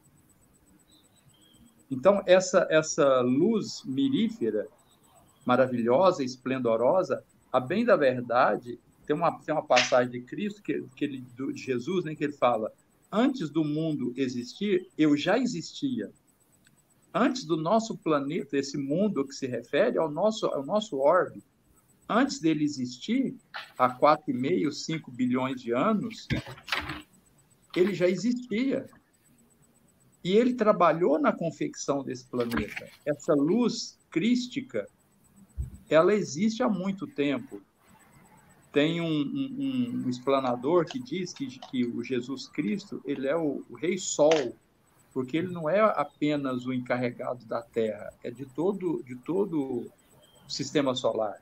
Então, 1.89 2.21
essa, 2.25 2.67
essa 2.69 3.21
luz 3.21 3.83
mirífera, 3.85 4.67
maravilhosa, 5.45 6.23
esplendorosa, 6.23 7.23
a 7.51 7.59
bem 7.59 7.83
da 7.83 7.95
verdade, 7.95 8.79
tem 9.05 9.15
uma, 9.15 9.39
tem 9.39 9.53
uma 9.53 9.65
passagem 9.65 10.11
de 10.11 10.21
Cristo, 10.21 10.61
que, 10.61 10.83
que 10.95 11.05
ele, 11.05 11.25
de 11.53 11.61
Jesus, 11.61 12.05
né, 12.05 12.13
que 12.13 12.23
ele 12.23 12.33
fala: 12.33 12.71
Antes 13.11 13.49
do 13.49 13.63
mundo 13.63 14.13
existir, 14.15 14.87
eu 14.97 15.17
já 15.17 15.37
existia 15.37 16.11
antes 17.13 17.45
do 17.45 17.57
nosso 17.57 17.97
planeta, 17.97 18.57
esse 18.57 18.77
mundo 18.77 19.25
que 19.25 19.33
se 19.33 19.47
refere 19.47 19.97
ao 19.97 20.09
nosso, 20.09 20.45
ao 20.47 20.65
nosso 20.65 20.97
orbe, 20.97 21.43
antes 22.07 22.39
dele 22.39 22.63
existir, 22.63 23.35
há 23.77 23.89
4,5, 23.89 24.71
5 24.71 25.11
bilhões 25.11 25.61
de 25.61 25.71
anos, 25.71 26.27
ele 27.75 27.93
já 27.93 28.07
existia. 28.07 28.87
E 30.23 30.35
ele 30.35 30.53
trabalhou 30.53 31.17
na 31.19 31.31
confecção 31.31 32.03
desse 32.03 32.25
planeta. 32.25 32.87
Essa 33.05 33.33
luz 33.33 33.97
crística, 34.09 34.87
ela 35.89 36.13
existe 36.13 36.61
há 36.61 36.69
muito 36.69 37.07
tempo. 37.07 37.61
Tem 38.71 39.01
um, 39.01 39.05
um, 39.07 40.03
um 40.05 40.09
explanador 40.09 40.85
que 40.85 40.99
diz 40.99 41.33
que, 41.33 41.47
que 41.47 41.85
o 41.85 42.03
Jesus 42.03 42.47
Cristo 42.47 43.01
ele 43.05 43.27
é 43.27 43.35
o, 43.35 43.63
o 43.69 43.75
Rei 43.75 43.97
Sol 43.97 44.55
porque 45.13 45.37
ele 45.37 45.51
não 45.51 45.69
é 45.69 45.79
apenas 45.79 46.65
o 46.65 46.73
encarregado 46.73 47.45
da 47.45 47.61
Terra, 47.61 48.13
é 48.23 48.29
de 48.29 48.45
todo, 48.45 49.03
de 49.03 49.15
todo 49.15 49.59
o 49.59 49.91
sistema 50.47 50.95
solar. 50.95 51.41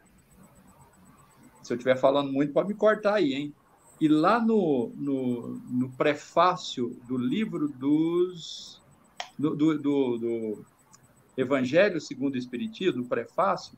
Se 1.62 1.74
eu 1.74 1.76
estiver 1.76 1.98
falando 1.98 2.32
muito, 2.32 2.54
pode 2.54 2.70
me 2.70 2.74
cortar 2.74 3.16
aí, 3.16 3.34
hein? 3.34 3.54
E 4.00 4.08
lá 4.08 4.40
no, 4.40 4.92
no, 4.96 5.48
no 5.70 5.90
prefácio 5.92 7.00
do 7.08 7.18
livro 7.18 7.68
dos. 7.68 8.82
do, 9.38 9.56
do, 9.56 9.78
do, 9.78 10.18
do 10.18 10.66
Evangelho 11.36 12.00
segundo 12.00 12.36
o 12.36 12.38
Espiritismo, 12.38 13.04
no 13.04 13.08
prefácio, 13.08 13.78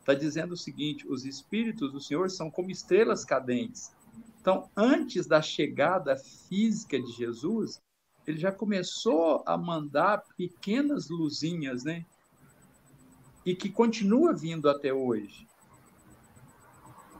está 0.00 0.14
dizendo 0.14 0.52
o 0.52 0.56
seguinte: 0.56 1.06
os 1.08 1.24
Espíritos 1.24 1.92
do 1.92 2.00
Senhor 2.00 2.30
são 2.30 2.50
como 2.50 2.70
estrelas 2.70 3.24
cadentes. 3.24 3.92
Então, 4.40 4.68
antes 4.76 5.26
da 5.26 5.40
chegada 5.40 6.16
física 6.16 7.00
de 7.00 7.12
Jesus, 7.12 7.80
ele 8.26 8.38
já 8.38 8.50
começou 8.50 9.42
a 9.46 9.56
mandar 9.56 10.22
pequenas 10.36 11.08
luzinhas, 11.08 11.84
né? 11.84 12.04
E 13.44 13.54
que 13.54 13.68
continua 13.68 14.32
vindo 14.32 14.68
até 14.68 14.92
hoje. 14.92 15.46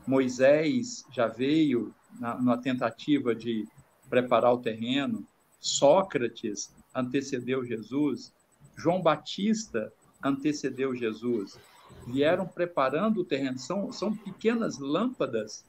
Moisés 0.07 1.05
já 1.13 1.27
veio 1.27 1.95
na, 2.19 2.41
na 2.41 2.57
tentativa 2.57 3.35
de 3.35 3.67
preparar 4.09 4.53
o 4.53 4.59
terreno, 4.59 5.27
Sócrates 5.61 6.75
antecedeu 6.95 7.65
Jesus, 7.65 8.33
João 8.77 9.03
Batista 9.03 9.93
antecedeu 10.23 10.95
Jesus. 10.95 11.59
Vieram 12.07 12.47
preparando 12.47 13.21
o 13.21 13.25
terreno. 13.25 13.59
São, 13.59 13.93
são 13.93 14.15
pequenas 14.15 14.79
lâmpadas 14.79 15.65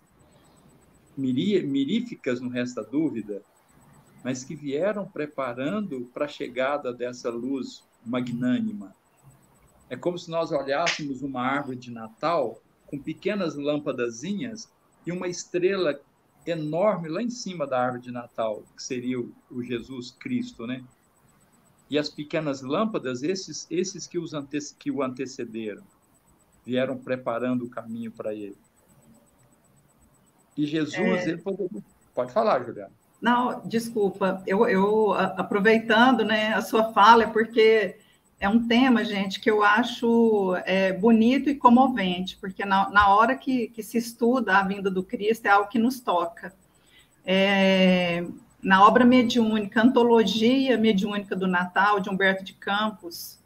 miríficas, 1.18 2.40
no 2.40 2.50
resta 2.50 2.84
dúvida, 2.84 3.42
mas 4.24 4.44
que 4.44 4.56
vieram 4.56 5.06
preparando 5.06 6.10
para 6.14 6.26
a 6.26 6.30
chegada 6.30 6.94
dessa 6.94 7.30
luz 7.30 7.84
magnânima. 8.06 8.96
É 9.90 9.98
como 9.98 10.18
se 10.18 10.32
nós 10.32 10.52
olhássemos 10.52 11.22
uma 11.22 11.42
árvore 11.42 11.78
de 11.78 11.92
Natal 11.92 12.62
com 12.88 12.98
pequenas 12.98 13.56
lâmpadazinhas 13.56 14.72
e 15.06 15.12
uma 15.12 15.28
estrela 15.28 16.00
enorme 16.46 17.10
lá 17.10 17.22
em 17.22 17.30
cima 17.30 17.68
da 17.68 17.80
árvore 17.80 18.04
de 18.04 18.12
Natal, 18.12 18.64
que 18.76 18.84
seria 18.84 19.20
o, 19.20 19.32
o 19.50 19.64
Jesus 19.64 20.12
Cristo, 20.12 20.66
né? 20.66 20.84
E 21.90 21.98
as 22.00 22.10
pequenas 22.10 22.62
lâmpadas, 22.62 23.22
esses, 23.22 23.68
esses 23.70 24.08
que, 24.08 24.18
os 24.18 24.34
ante, 24.34 24.58
que 24.80 24.90
o 24.90 25.04
antecederam, 25.04 25.84
vieram 26.66 26.98
preparando 26.98 27.66
o 27.66 27.70
caminho 27.70 28.12
para 28.12 28.34
ele. 28.34 28.58
E 30.56 30.66
Jesus, 30.66 30.98
é... 30.98 31.30
ele 31.30 31.38
poderia... 31.38 31.84
Pode 32.14 32.32
falar, 32.32 32.64
Juliana. 32.64 32.92
Não, 33.22 33.62
desculpa. 33.68 34.42
Eu, 34.48 34.68
eu 34.68 35.14
aproveitando 35.14 36.26
né, 36.26 36.54
a 36.54 36.62
sua 36.62 36.92
fala, 36.92 37.24
é 37.24 37.28
porque 37.28 37.98
é 38.42 38.50
um 38.50 38.68
tema, 38.68 39.06
gente, 39.06 39.40
que 39.40 39.52
eu 39.52 39.64
acho 39.64 40.56
é, 40.66 40.92
bonito 40.92 41.48
e 41.48 41.54
comovente, 41.54 42.36
porque 42.42 42.66
na, 42.66 42.90
na 42.90 43.14
hora 43.14 43.36
que, 43.36 43.68
que, 43.68 43.84
se 43.84 44.00
estuda 44.00 44.58
a 44.58 44.64
vinda 44.64 44.90
do 44.90 45.04
Cristo 45.04 45.46
é 45.46 45.50
algo 45.50 45.70
que 45.70 45.78
nos 45.78 46.00
toca. 46.00 46.52
É, 47.24 48.26
na 48.60 48.84
obra 48.84 49.06
mediúnica, 49.06 49.84
Antologia 49.84 50.76
Mediúnica 50.76 51.36
do 51.36 51.46
Natal, 51.46 52.00
de 52.00 52.10
Humberto 52.10 52.44
de 52.44 52.54
Campos, 52.54 53.38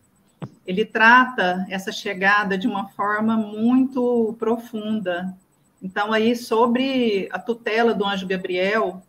ele 0.66 0.86
trata 0.86 1.66
essa 1.70 1.92
chegada 1.92 2.58
de 2.58 2.66
uma 2.66 2.88
forma 2.88 3.36
muito 3.36 4.34
profunda. 4.40 5.38
Então, 5.84 6.14
aí, 6.14 6.38
sobre 6.38 7.28
a 7.34 7.38
tutela 7.38 7.94
do 7.94 8.06
anjo 8.06 8.26
Gabriel, 8.26 9.04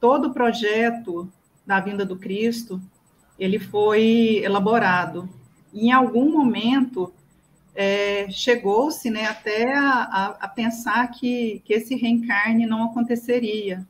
todo 0.00 0.28
o 0.28 0.32
projeto 0.32 1.30
da 1.66 1.78
vinda 1.78 2.06
do 2.06 2.16
Cristo 2.16 2.80
ele 3.38 3.58
foi 3.58 4.40
elaborado. 4.42 5.28
em 5.72 5.92
algum 5.92 6.30
momento, 6.32 7.12
é, 7.74 8.28
chegou-se 8.30 9.08
né, 9.10 9.26
até 9.26 9.72
a, 9.76 10.36
a, 10.40 10.48
pensar 10.48 11.06
que, 11.12 11.62
que 11.64 11.74
esse 11.74 11.94
reencarne 11.94 12.66
não 12.66 12.84
aconteceria. 12.84 13.86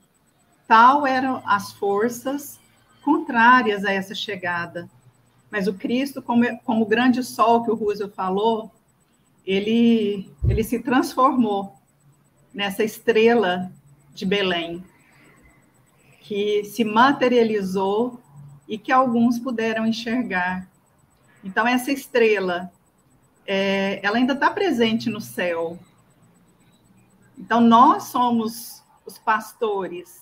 Tal 0.66 1.06
eram 1.06 1.42
as 1.46 1.72
forças 1.72 2.60
contrárias 3.02 3.86
a 3.86 3.92
essa 3.92 4.14
chegada. 4.14 4.90
Mas 5.50 5.66
o 5.66 5.72
Cristo, 5.72 6.20
como, 6.20 6.44
como 6.58 6.82
o 6.82 6.88
grande 6.88 7.22
sol 7.22 7.64
que 7.64 7.70
o 7.70 7.74
Roosevelt 7.74 8.14
falou, 8.14 8.70
ele, 9.46 10.30
ele 10.46 10.62
se 10.62 10.80
transformou 10.80 11.74
nessa 12.52 12.84
estrela 12.84 13.72
de 14.14 14.26
Belém, 14.26 14.84
que 16.20 16.64
se 16.64 16.84
materializou 16.84 18.20
e 18.68 18.76
que 18.76 18.92
alguns 18.92 19.38
puderam 19.38 19.86
enxergar. 19.86 20.68
Então, 21.42 21.66
essa 21.66 21.90
estrela, 21.90 22.70
é, 23.46 23.98
ela 24.04 24.18
ainda 24.18 24.34
está 24.34 24.50
presente 24.50 25.08
no 25.08 25.20
céu. 25.20 25.78
Então, 27.38 27.60
nós 27.60 28.04
somos 28.04 28.82
os 29.06 29.18
pastores. 29.18 30.20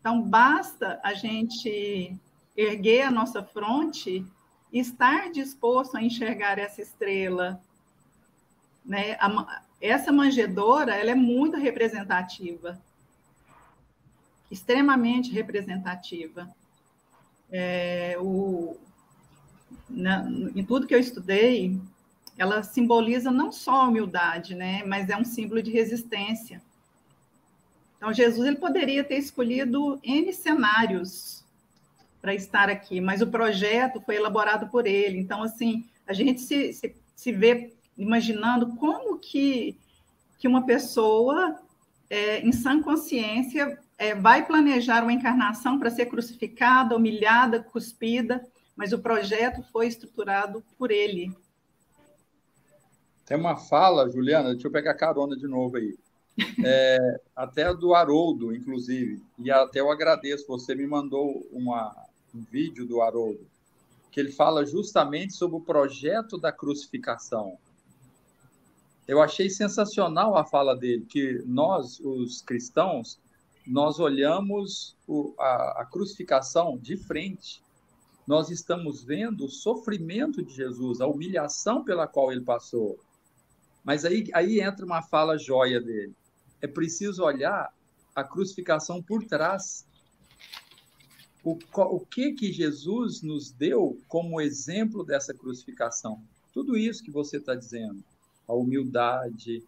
Então, 0.00 0.22
basta 0.22 0.98
a 1.04 1.12
gente 1.12 2.16
erguer 2.56 3.02
a 3.02 3.10
nossa 3.10 3.42
fronte 3.42 4.24
e 4.72 4.78
estar 4.78 5.30
disposto 5.30 5.96
a 5.96 6.02
enxergar 6.02 6.58
essa 6.58 6.80
estrela. 6.80 7.60
Né? 8.82 9.18
A, 9.20 9.62
essa 9.80 10.10
manjedora 10.10 10.94
ela 10.94 11.10
é 11.10 11.14
muito 11.14 11.58
representativa, 11.58 12.80
extremamente 14.50 15.30
representativa 15.30 16.48
é, 17.52 18.16
o, 18.18 18.76
na, 19.88 20.28
em 20.54 20.64
tudo 20.64 20.86
que 20.86 20.94
eu 20.94 21.00
estudei, 21.00 21.78
ela 22.38 22.62
simboliza 22.62 23.30
não 23.30 23.52
só 23.52 23.82
a 23.82 23.88
humildade, 23.88 24.54
né, 24.54 24.82
mas 24.84 25.08
é 25.08 25.16
um 25.16 25.24
símbolo 25.24 25.62
de 25.62 25.70
resistência. 25.70 26.62
Então, 27.96 28.12
Jesus 28.14 28.46
ele 28.46 28.56
poderia 28.56 29.04
ter 29.04 29.18
escolhido 29.18 30.00
N 30.02 30.32
cenários 30.32 31.44
para 32.20 32.34
estar 32.34 32.70
aqui, 32.70 33.00
mas 33.00 33.20
o 33.20 33.26
projeto 33.26 34.00
foi 34.00 34.16
elaborado 34.16 34.68
por 34.68 34.86
ele. 34.86 35.18
Então, 35.18 35.42
assim, 35.42 35.84
a 36.06 36.14
gente 36.14 36.40
se, 36.40 36.72
se, 36.72 36.94
se 37.14 37.32
vê 37.32 37.74
imaginando 37.98 38.74
como 38.76 39.18
que, 39.18 39.76
que 40.38 40.48
uma 40.48 40.64
pessoa, 40.64 41.60
é, 42.08 42.40
em 42.40 42.52
sã 42.52 42.82
consciência, 42.82 43.78
é, 44.00 44.14
vai 44.14 44.46
planejar 44.46 45.02
uma 45.02 45.12
encarnação 45.12 45.78
para 45.78 45.90
ser 45.90 46.06
crucificada, 46.06 46.96
humilhada, 46.96 47.62
cuspida, 47.62 48.42
mas 48.74 48.94
o 48.94 48.98
projeto 48.98 49.62
foi 49.70 49.88
estruturado 49.88 50.64
por 50.78 50.90
ele. 50.90 51.36
Tem 53.26 53.36
uma 53.36 53.58
fala, 53.58 54.10
Juliana, 54.10 54.52
deixa 54.52 54.68
eu 54.68 54.72
pegar 54.72 54.94
carona 54.94 55.36
de 55.36 55.46
novo 55.46 55.76
aí. 55.76 55.98
É, 56.64 57.20
até 57.36 57.74
do 57.74 57.94
Haroldo, 57.94 58.56
inclusive, 58.56 59.22
e 59.38 59.50
até 59.50 59.80
eu 59.80 59.90
agradeço, 59.90 60.46
você 60.48 60.74
me 60.74 60.86
mandou 60.86 61.46
uma, 61.52 61.94
um 62.34 62.40
vídeo 62.40 62.86
do 62.86 63.02
Haroldo, 63.02 63.46
que 64.10 64.18
ele 64.18 64.32
fala 64.32 64.64
justamente 64.64 65.34
sobre 65.34 65.58
o 65.58 65.60
projeto 65.60 66.38
da 66.38 66.50
crucificação. 66.50 67.58
Eu 69.06 69.20
achei 69.20 69.50
sensacional 69.50 70.38
a 70.38 70.44
fala 70.44 70.74
dele, 70.74 71.04
que 71.04 71.42
nós, 71.44 72.00
os 72.00 72.40
cristãos, 72.40 73.20
nós 73.70 74.00
olhamos 74.00 74.96
o, 75.06 75.32
a, 75.38 75.82
a 75.82 75.86
crucificação 75.86 76.76
de 76.76 76.96
frente, 76.96 77.62
nós 78.26 78.50
estamos 78.50 79.04
vendo 79.04 79.44
o 79.44 79.48
sofrimento 79.48 80.44
de 80.44 80.52
Jesus, 80.52 81.00
a 81.00 81.06
humilhação 81.06 81.84
pela 81.84 82.08
qual 82.08 82.32
ele 82.32 82.40
passou. 82.40 82.98
Mas 83.84 84.04
aí, 84.04 84.28
aí 84.34 84.60
entra 84.60 84.84
uma 84.84 85.02
fala 85.02 85.38
joia 85.38 85.80
dele. 85.80 86.12
É 86.60 86.66
preciso 86.66 87.22
olhar 87.22 87.72
a 88.14 88.24
crucificação 88.24 89.00
por 89.00 89.24
trás. 89.24 89.86
O, 91.44 91.56
o 91.76 92.00
que 92.00 92.32
que 92.32 92.52
Jesus 92.52 93.22
nos 93.22 93.52
deu 93.52 94.00
como 94.08 94.40
exemplo 94.40 95.04
dessa 95.04 95.32
crucificação? 95.32 96.20
Tudo 96.52 96.76
isso 96.76 97.04
que 97.04 97.10
você 97.10 97.36
está 97.36 97.54
dizendo. 97.54 98.02
A 98.48 98.52
humildade, 98.52 99.62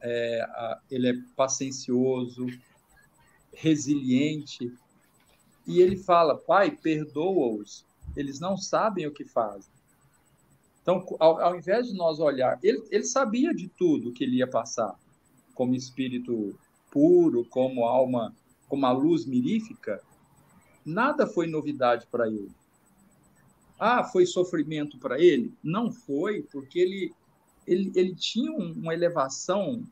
é, 0.00 0.40
a, 0.42 0.80
ele 0.90 1.08
é 1.10 1.14
paciencioso, 1.36 2.48
resiliente. 3.52 4.72
E 5.66 5.80
ele 5.80 5.96
fala: 5.96 6.36
Pai, 6.36 6.70
perdoa-os, 6.70 7.84
eles 8.16 8.40
não 8.40 8.56
sabem 8.56 9.06
o 9.06 9.12
que 9.12 9.24
fazem. 9.24 9.72
Então, 10.82 11.04
ao, 11.20 11.38
ao 11.40 11.56
invés 11.56 11.86
de 11.86 11.94
nós 11.94 12.18
olhar, 12.18 12.58
ele, 12.62 12.82
ele 12.90 13.04
sabia 13.04 13.52
de 13.52 13.68
tudo 13.68 14.12
que 14.12 14.24
ele 14.24 14.36
ia 14.36 14.48
passar, 14.48 14.98
como 15.54 15.74
espírito 15.74 16.58
puro, 16.90 17.44
como 17.44 17.84
alma, 17.84 18.34
como 18.68 18.86
a 18.86 18.92
luz 18.92 19.26
mirífica, 19.26 20.00
nada 20.84 21.26
foi 21.26 21.46
novidade 21.46 22.06
para 22.10 22.26
ele. 22.26 22.50
Ah, 23.78 24.02
foi 24.02 24.26
sofrimento 24.26 24.98
para 24.98 25.20
ele? 25.20 25.54
Não 25.62 25.92
foi, 25.92 26.42
porque 26.42 26.78
ele, 26.78 27.14
ele, 27.66 27.92
ele 27.94 28.14
tinha 28.14 28.50
uma 28.50 28.92
elevação 28.92 29.84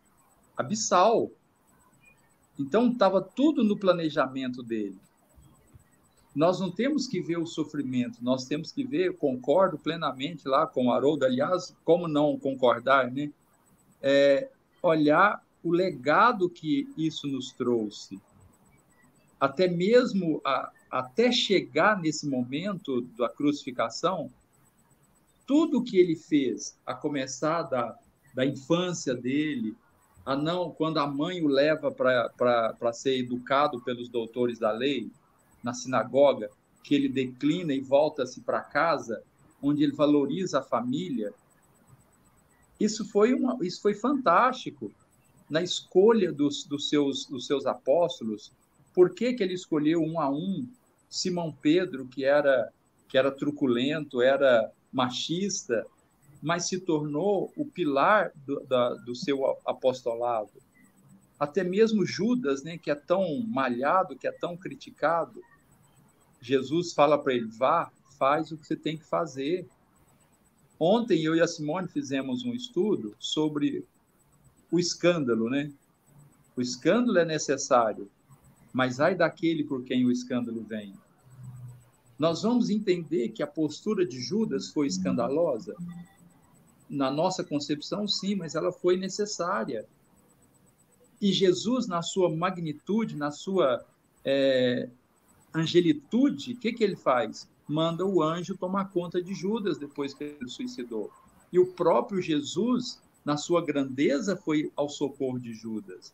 abissal. 0.56 1.30
Então, 2.58 2.90
estava 2.90 3.20
tudo 3.20 3.62
no 3.62 3.76
planejamento 3.76 4.62
dele. 4.62 4.98
Nós 6.34 6.60
não 6.60 6.70
temos 6.70 7.06
que 7.06 7.20
ver 7.20 7.38
o 7.38 7.46
sofrimento, 7.46 8.18
nós 8.22 8.44
temos 8.44 8.70
que 8.70 8.84
ver, 8.84 9.16
concordo 9.16 9.78
plenamente 9.78 10.46
lá 10.46 10.66
com 10.66 10.86
o 10.86 10.92
Haroldo, 10.92 11.24
aliás, 11.24 11.74
como 11.82 12.06
não 12.06 12.38
concordar, 12.38 13.10
né? 13.10 13.32
É, 14.02 14.50
olhar 14.82 15.42
o 15.62 15.72
legado 15.72 16.50
que 16.50 16.88
isso 16.96 17.26
nos 17.26 17.52
trouxe. 17.52 18.20
Até 19.40 19.66
mesmo 19.66 20.40
a, 20.44 20.70
até 20.90 21.32
chegar 21.32 22.00
nesse 22.00 22.28
momento 22.28 23.00
da 23.18 23.28
crucificação, 23.28 24.30
tudo 25.46 25.82
que 25.82 25.96
ele 25.96 26.16
fez, 26.16 26.78
a 26.84 26.94
começar 26.94 27.62
da, 27.62 27.96
da 28.34 28.44
infância 28.44 29.14
dele, 29.14 29.74
ah, 30.26 30.36
não, 30.36 30.72
quando 30.72 30.98
a 30.98 31.06
mãe 31.06 31.40
o 31.40 31.46
leva 31.46 31.90
para 31.92 32.92
ser 32.92 33.16
educado 33.16 33.80
pelos 33.80 34.08
doutores 34.08 34.58
da 34.58 34.72
lei, 34.72 35.08
na 35.62 35.72
sinagoga, 35.72 36.50
que 36.82 36.94
ele 36.94 37.08
declina 37.08 37.72
e 37.72 37.80
volta-se 37.80 38.40
para 38.40 38.60
casa, 38.60 39.22
onde 39.62 39.84
ele 39.84 39.92
valoriza 39.92 40.58
a 40.58 40.62
família. 40.62 41.32
Isso 42.78 43.04
foi, 43.08 43.32
uma, 43.32 43.56
isso 43.62 43.80
foi 43.80 43.94
fantástico 43.94 44.92
na 45.48 45.62
escolha 45.62 46.32
dos, 46.32 46.64
dos, 46.64 46.88
seus, 46.88 47.26
dos 47.26 47.46
seus 47.46 47.64
apóstolos. 47.64 48.52
Por 48.92 49.14
que, 49.14 49.32
que 49.32 49.42
ele 49.42 49.54
escolheu 49.54 50.02
um 50.02 50.20
a 50.20 50.28
um 50.28 50.68
Simão 51.08 51.52
Pedro, 51.52 52.06
que 52.06 52.24
era 52.24 52.72
que 53.08 53.16
era 53.16 53.30
truculento, 53.30 54.20
era 54.20 54.70
machista, 54.92 55.86
mas 56.46 56.68
se 56.68 56.78
tornou 56.78 57.52
o 57.56 57.66
pilar 57.66 58.30
do, 58.46 58.61
da, 58.68 58.94
do 58.94 59.16
seu 59.16 59.44
apostolado. 59.66 60.52
Até 61.40 61.64
mesmo 61.64 62.06
Judas, 62.06 62.62
né, 62.62 62.78
que 62.78 62.88
é 62.88 62.94
tão 62.94 63.40
malhado, 63.48 64.14
que 64.14 64.28
é 64.28 64.30
tão 64.30 64.56
criticado, 64.56 65.42
Jesus 66.40 66.92
fala 66.92 67.20
para 67.20 67.35
ele: 67.35 67.48
vá, 67.48 67.90
faz 68.16 68.52
o 68.52 68.56
que 68.56 68.64
você 68.64 68.76
tem 68.76 68.96
que 68.96 69.04
fazer. 69.04 69.66
Ontem 70.78 71.20
eu 71.24 71.35
e 71.35 71.40
a 71.40 71.48
Simone 71.48 71.88
fizemos 71.88 72.44
um 72.44 72.54
estudo 72.54 73.16
sobre 73.18 73.85
o 74.70 74.78
escândalo, 74.78 75.50
né? 75.50 75.72
O 76.56 76.62
escândalo 76.62 77.18
é 77.18 77.24
necessário, 77.24 78.09
mas 78.72 79.00
ai 79.00 79.16
daquele 79.16 79.64
por 79.64 79.82
quem 79.82 80.06
o 80.06 80.12
escândalo 80.12 80.62
vem. 80.62 80.94
Nós 82.16 82.42
vamos 82.42 82.70
entender 82.70 83.30
que 83.30 83.42
a 83.42 83.48
postura 83.48 84.06
de 84.06 84.20
Judas 84.20 84.70
foi 84.70 84.87
escandalosa? 84.87 85.74
Na 86.88 87.11
nossa 87.11 87.42
concepção, 87.42 88.07
sim, 88.07 88.35
mas 88.35 88.55
ela 88.55 88.72
foi 88.72 88.96
necessária. 88.96 89.87
E 91.20 91.33
Jesus, 91.33 91.87
na 91.87 92.03
sua 92.03 92.35
magnitude, 92.35 93.16
na 93.16 93.31
sua 93.31 93.85
é, 94.25 94.88
angelitude, 95.55 96.53
o 96.53 96.57
que, 96.57 96.72
que 96.72 96.85
ele 96.85 96.96
faz? 96.96 97.49
Manda 97.66 98.05
o 98.05 98.22
anjo 98.22 98.57
tomar 98.57 98.90
conta 98.90 99.22
de 99.22 99.35
Judas 99.35 99.79
depois 99.79 100.14
que 100.14 100.25
ele 100.25 100.49
suicidou. 100.49 101.11
E 101.53 101.59
o 101.59 101.66
próprio 101.66 102.20
Jesus, 102.20 103.01
na 103.25 103.37
sua 103.37 103.64
grandeza, 103.64 104.37
foi 104.37 104.70
ao 104.77 104.88
socorro 104.88 105.38
de 105.38 105.53
Judas. 105.53 106.12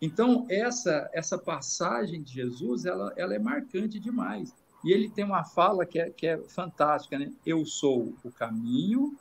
Então, 0.00 0.46
essa, 0.48 1.08
essa 1.12 1.38
passagem 1.38 2.22
de 2.22 2.32
Jesus, 2.32 2.84
ela, 2.84 3.12
ela 3.16 3.34
é 3.34 3.38
marcante 3.38 3.98
demais. 3.98 4.54
E 4.84 4.92
ele 4.92 5.08
tem 5.08 5.24
uma 5.24 5.44
fala 5.44 5.86
que 5.86 5.98
é, 5.98 6.10
que 6.10 6.26
é 6.26 6.38
fantástica, 6.48 7.18
né? 7.18 7.32
Eu 7.44 7.64
sou 7.64 8.14
o 8.22 8.30
caminho, 8.30 9.16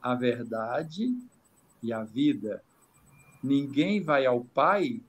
a 0.00 0.14
verdade 0.14 1.12
e 1.82 1.92
a 1.92 2.04
vida. 2.04 2.62
Ninguém 3.42 4.00
vai 4.00 4.24
ao 4.24 4.44
Pai 4.44 5.02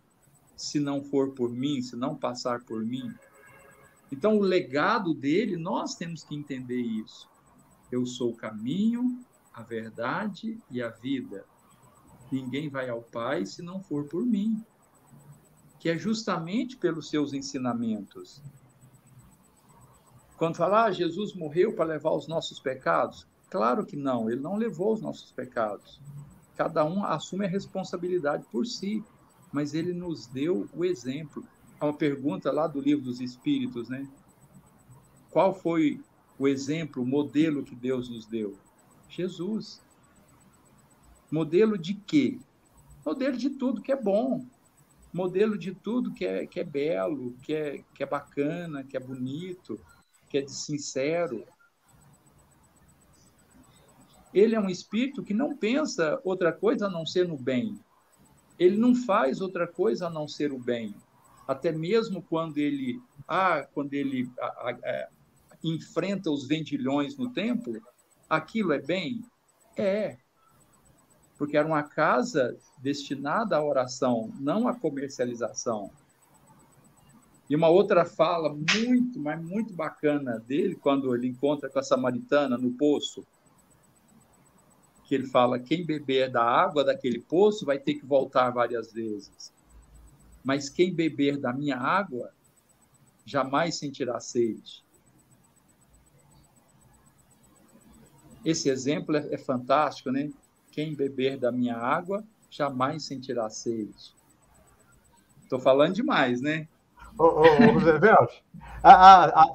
se 0.56 0.80
não 0.80 1.04
for 1.04 1.34
por 1.34 1.52
mim, 1.52 1.84
se 1.84 1.96
não 1.96 2.16
passar 2.16 2.64
por 2.66 2.84
mim. 2.84 3.14
Então, 4.12 4.38
o 4.38 4.42
legado 4.42 5.14
dele, 5.14 5.56
nós 5.56 5.94
temos 5.94 6.24
que 6.24 6.34
entender 6.34 6.82
isso. 6.82 7.30
Eu 7.92 8.06
sou 8.06 8.32
o 8.32 8.36
caminho, 8.36 9.24
a 9.54 9.62
verdade 9.62 10.58
e 10.72 10.82
a 10.82 10.90
vida. 10.90 11.46
Ninguém 12.32 12.68
vai 12.68 12.90
ao 12.90 13.04
Pai 13.04 13.46
se 13.46 13.62
não 13.62 13.84
for 13.84 14.06
por 14.06 14.26
mim. 14.26 14.64
Que 15.80 15.90
é 15.90 15.98
justamente 15.98 16.76
pelos 16.76 17.10
seus 17.10 17.34
ensinamentos. 17.34 18.42
Quando 20.38 20.56
fala, 20.56 20.86
ah, 20.86 20.92
Jesus 20.92 21.34
morreu 21.34 21.74
para 21.74 21.86
levar 21.86 22.12
os 22.12 22.28
nossos 22.28 22.60
pecados, 22.60 23.28
claro 23.50 23.86
que 23.86 23.96
não, 23.96 24.30
ele 24.30 24.40
não 24.40 24.56
levou 24.56 24.94
os 24.94 25.02
nossos 25.02 25.32
pecados. 25.32 26.00
Cada 26.56 26.86
um 26.86 27.04
assume 27.04 27.46
a 27.46 27.50
responsabilidade 27.50 28.46
por 28.52 28.66
si 28.66 29.04
mas 29.52 29.74
ele 29.74 29.94
nos 29.94 30.28
deu 30.28 30.70
o 30.74 30.84
exemplo. 30.84 31.44
Há 31.80 31.86
uma 31.86 31.94
pergunta 31.94 32.52
lá 32.52 32.68
do 32.68 32.82
livro 32.82 33.06
dos 33.06 33.20
Espíritos, 33.20 33.90
né? 33.90 34.08
Qual 35.30 35.54
foi 35.54 36.02
o 36.38 36.48
exemplo, 36.48 37.04
o 37.04 37.06
modelo 37.06 37.64
que 37.64 37.76
Deus 37.76 38.10
nos 38.10 38.26
deu? 38.26 38.58
Jesus. 39.10 39.82
Modelo 41.32 41.78
de 41.78 41.94
quê? 41.94 42.40
Modelo 43.06 43.38
de 43.38 43.50
tudo 43.50 43.82
que 43.82 43.92
é 43.92 44.02
bom. 44.02 44.46
Modelo 45.14 45.58
de 45.58 45.74
tudo 45.74 46.14
que 46.14 46.26
é, 46.26 46.46
que 46.46 46.60
é 46.60 46.64
belo, 46.64 47.34
que 47.42 47.54
é, 47.54 47.84
que 47.94 48.04
é 48.04 48.06
bacana, 48.06 48.84
que 48.84 48.98
é 48.98 49.00
bonito, 49.00 49.80
que 50.30 50.38
é 50.38 50.42
de 50.42 50.52
sincero. 50.52 51.46
Ele 54.34 54.56
é 54.56 54.60
um 54.60 54.70
espírito 54.70 55.24
que 55.24 55.34
não 55.34 55.56
pensa 55.56 56.20
outra 56.24 56.52
coisa 56.52 56.88
a 56.88 56.90
não 56.90 57.06
ser 57.06 57.28
no 57.28 57.38
bem 57.38 57.80
ele 58.58 58.78
não 58.78 58.96
faz 58.96 59.40
outra 59.40 59.68
coisa 59.68 60.08
a 60.08 60.10
não 60.10 60.28
ser 60.28 60.52
o 60.52 60.60
bem. 60.60 60.96
Até 61.48 61.72
mesmo 61.72 62.22
quando 62.22 62.58
ele, 62.58 63.00
ah, 63.28 63.66
quando 63.74 63.94
ele 63.94 64.30
enfrenta 65.64 66.30
os 66.30 66.48
vendilhões 66.48 67.16
no 67.16 67.32
templo, 67.32 67.82
aquilo 68.30 68.74
é 68.74 68.80
bem? 68.80 69.24
É. 69.76 70.18
Porque 71.38 71.56
era 71.56 71.68
uma 71.68 71.84
casa 71.84 72.58
destinada 72.80 73.56
à 73.56 73.64
oração, 73.64 74.34
não 74.40 74.68
à 74.68 74.74
comercialização. 74.74 75.92
E 77.50 77.56
uma 77.56 77.70
outra 77.70 78.06
fala 78.06 78.54
muito, 78.54 79.20
mas 79.20 79.42
muito 79.42 79.74
bacana 79.74 80.38
dele, 80.40 80.76
quando 80.76 81.16
ele 81.16 81.28
encontra 81.28 81.70
com 81.70 81.80
a 81.80 81.84
samaritana 81.84 82.58
no 82.58 82.72
poço, 82.72 83.26
que 85.06 85.16
ele 85.16 85.28
fala: 85.28 85.58
quem 85.58 85.86
beber 85.86 86.30
da 86.30 86.44
água 86.44 86.84
daquele 86.84 87.22
poço 87.22 87.66
vai 87.66 87.80
ter 87.80 87.96
que 87.96 88.06
voltar 88.06 88.52
várias 88.52 88.92
vezes. 88.92 89.54
Mas 90.44 90.70
quem 90.70 90.94
beber 90.94 91.38
da 91.38 91.54
minha 91.54 91.78
água 91.78 92.32
jamais 93.26 93.76
sentirá 93.76 94.20
sede. 94.20 94.86
Esse 98.44 98.70
exemplo 98.70 99.16
é, 99.16 99.34
é 99.34 99.38
fantástico, 99.38 100.12
né? 100.12 100.32
Quem 100.72 100.96
beber 100.96 101.38
da 101.38 101.52
minha 101.52 101.76
água 101.76 102.24
jamais 102.50 103.06
sentirá 103.06 103.50
sede. 103.50 104.16
Estou 105.44 105.60
falando 105.60 105.96
demais, 105.96 106.42
né? 106.42 106.68
Ô, 107.18 107.24
ô, 107.24 107.42
ô 107.42 107.80
José 107.80 107.98
Velt, 107.98 108.32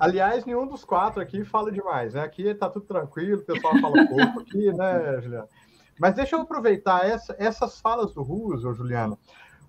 aliás, 0.01 0.44
nenhum 0.44 0.66
dos 0.66 0.85
quatro 0.85 1.22
aqui 1.22 1.44
fala 1.44 1.70
demais, 1.70 2.14
né? 2.14 2.22
Aqui 2.22 2.55
tá 2.55 2.68
tudo 2.68 2.87
tranquilo, 2.87 3.40
o 3.40 3.44
pessoal 3.44 3.79
fala 3.79 3.94
pouco 4.09 4.40
aqui, 4.40 4.72
né, 4.72 5.20
Juliano? 5.20 5.48
Mas 5.98 6.14
deixa 6.14 6.35
eu 6.35 6.40
aproveitar 6.40 7.07
essa, 7.07 7.37
essas 7.38 7.81
falas 7.81 8.12
do 8.12 8.22
Russo, 8.22 8.72
Juliano, 8.75 9.18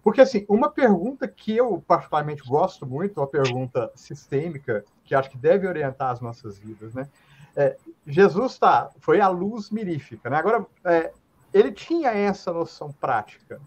porque 0.01 0.21
assim, 0.21 0.45
uma 0.49 0.69
pergunta 0.69 1.27
que 1.27 1.55
eu 1.55 1.83
particularmente 1.87 2.43
gosto 2.43 2.85
muito, 2.85 3.19
uma 3.19 3.27
pergunta 3.27 3.91
sistêmica, 3.95 4.83
que 5.05 5.13
acho 5.15 5.29
que 5.29 5.37
deve 5.37 5.67
orientar 5.67 6.11
as 6.11 6.19
nossas 6.19 6.57
vidas, 6.57 6.93
né? 6.93 7.07
É, 7.55 7.77
Jesus 8.07 8.57
tá, 8.57 8.89
foi 8.99 9.21
a 9.21 9.27
luz 9.27 9.69
mirífica, 9.69 10.29
né? 10.29 10.37
Agora, 10.37 10.65
é, 10.83 11.11
ele 11.53 11.71
tinha 11.71 12.09
essa 12.09 12.51
noção 12.51 12.91
prática, 12.91 13.61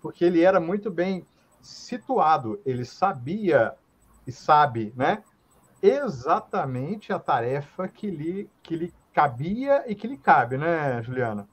porque 0.00 0.24
ele 0.24 0.42
era 0.42 0.58
muito 0.58 0.90
bem 0.90 1.26
situado, 1.60 2.60
ele 2.64 2.84
sabia 2.84 3.74
e 4.26 4.32
sabe, 4.32 4.92
né? 4.96 5.22
Exatamente 5.82 7.12
a 7.12 7.18
tarefa 7.18 7.86
que 7.88 8.10
lhe, 8.10 8.50
que 8.62 8.76
lhe 8.76 8.94
cabia 9.12 9.84
e 9.90 9.94
que 9.94 10.06
lhe 10.06 10.18
cabe, 10.18 10.56
né, 10.56 11.02
Juliana? 11.02 11.48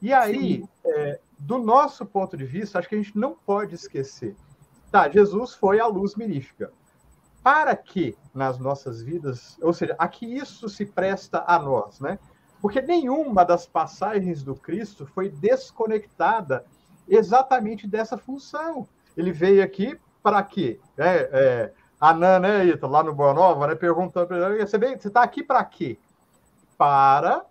E 0.00 0.12
aí, 0.12 0.64
é, 0.84 1.20
do 1.38 1.58
nosso 1.58 2.04
ponto 2.04 2.36
de 2.36 2.44
vista, 2.44 2.78
acho 2.78 2.88
que 2.88 2.94
a 2.94 2.98
gente 2.98 3.16
não 3.16 3.34
pode 3.34 3.74
esquecer. 3.74 4.36
Tá, 4.90 5.08
Jesus 5.08 5.54
foi 5.54 5.80
a 5.80 5.86
luz 5.86 6.14
mirífica. 6.14 6.72
Para 7.42 7.76
que 7.76 8.16
nas 8.34 8.58
nossas 8.58 9.02
vidas, 9.02 9.56
ou 9.62 9.72
seja, 9.72 9.94
a 9.98 10.08
que 10.08 10.26
isso 10.26 10.68
se 10.68 10.84
presta 10.84 11.44
a 11.46 11.58
nós, 11.58 12.00
né? 12.00 12.18
Porque 12.60 12.80
nenhuma 12.80 13.44
das 13.44 13.66
passagens 13.66 14.42
do 14.42 14.54
Cristo 14.54 15.06
foi 15.06 15.28
desconectada 15.28 16.64
exatamente 17.06 17.86
dessa 17.86 18.16
função. 18.16 18.88
Ele 19.16 19.32
veio 19.32 19.62
aqui 19.62 19.98
para 20.22 20.42
quê? 20.42 20.80
É, 20.96 21.30
é, 21.32 21.72
a 22.00 22.12
Nan, 22.12 22.40
né, 22.40 22.66
Ita, 22.66 22.86
lá 22.86 23.02
no 23.02 23.14
Boa 23.14 23.32
Nova, 23.32 23.66
né, 23.66 23.74
perguntando 23.74 24.26
para 24.26 24.54
ele, 24.54 24.66
você 24.66 25.08
está 25.08 25.22
aqui 25.22 25.42
para 25.42 25.64
quê? 25.64 25.98
Para 26.76 27.44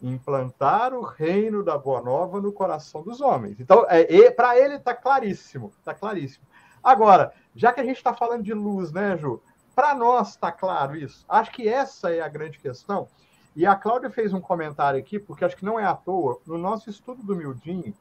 implantar 0.00 0.94
o 0.94 1.02
reino 1.02 1.64
da 1.64 1.76
Boa 1.76 2.00
Nova 2.00 2.40
no 2.40 2.52
coração 2.52 3.02
dos 3.02 3.20
homens. 3.20 3.58
Então, 3.58 3.84
é, 3.88 4.30
para 4.30 4.58
ele 4.58 4.76
está 4.76 4.94
claríssimo, 4.94 5.72
está 5.78 5.92
claríssimo. 5.94 6.46
Agora, 6.82 7.32
já 7.54 7.72
que 7.72 7.80
a 7.80 7.84
gente 7.84 7.96
está 7.96 8.14
falando 8.14 8.42
de 8.42 8.54
luz, 8.54 8.92
né, 8.92 9.16
Ju? 9.16 9.42
Para 9.74 9.94
nós 9.94 10.30
está 10.30 10.50
claro 10.50 10.96
isso. 10.96 11.24
Acho 11.28 11.50
que 11.52 11.68
essa 11.68 12.12
é 12.12 12.20
a 12.20 12.28
grande 12.28 12.58
questão. 12.58 13.08
E 13.54 13.66
a 13.66 13.74
Cláudia 13.74 14.10
fez 14.10 14.32
um 14.32 14.40
comentário 14.40 14.98
aqui, 14.98 15.18
porque 15.18 15.44
acho 15.44 15.56
que 15.56 15.64
não 15.64 15.78
é 15.78 15.84
à 15.84 15.94
toa. 15.94 16.38
No 16.46 16.56
nosso 16.56 16.88
estudo 16.88 17.22
do 17.22 17.34
Mildinho, 17.34 17.94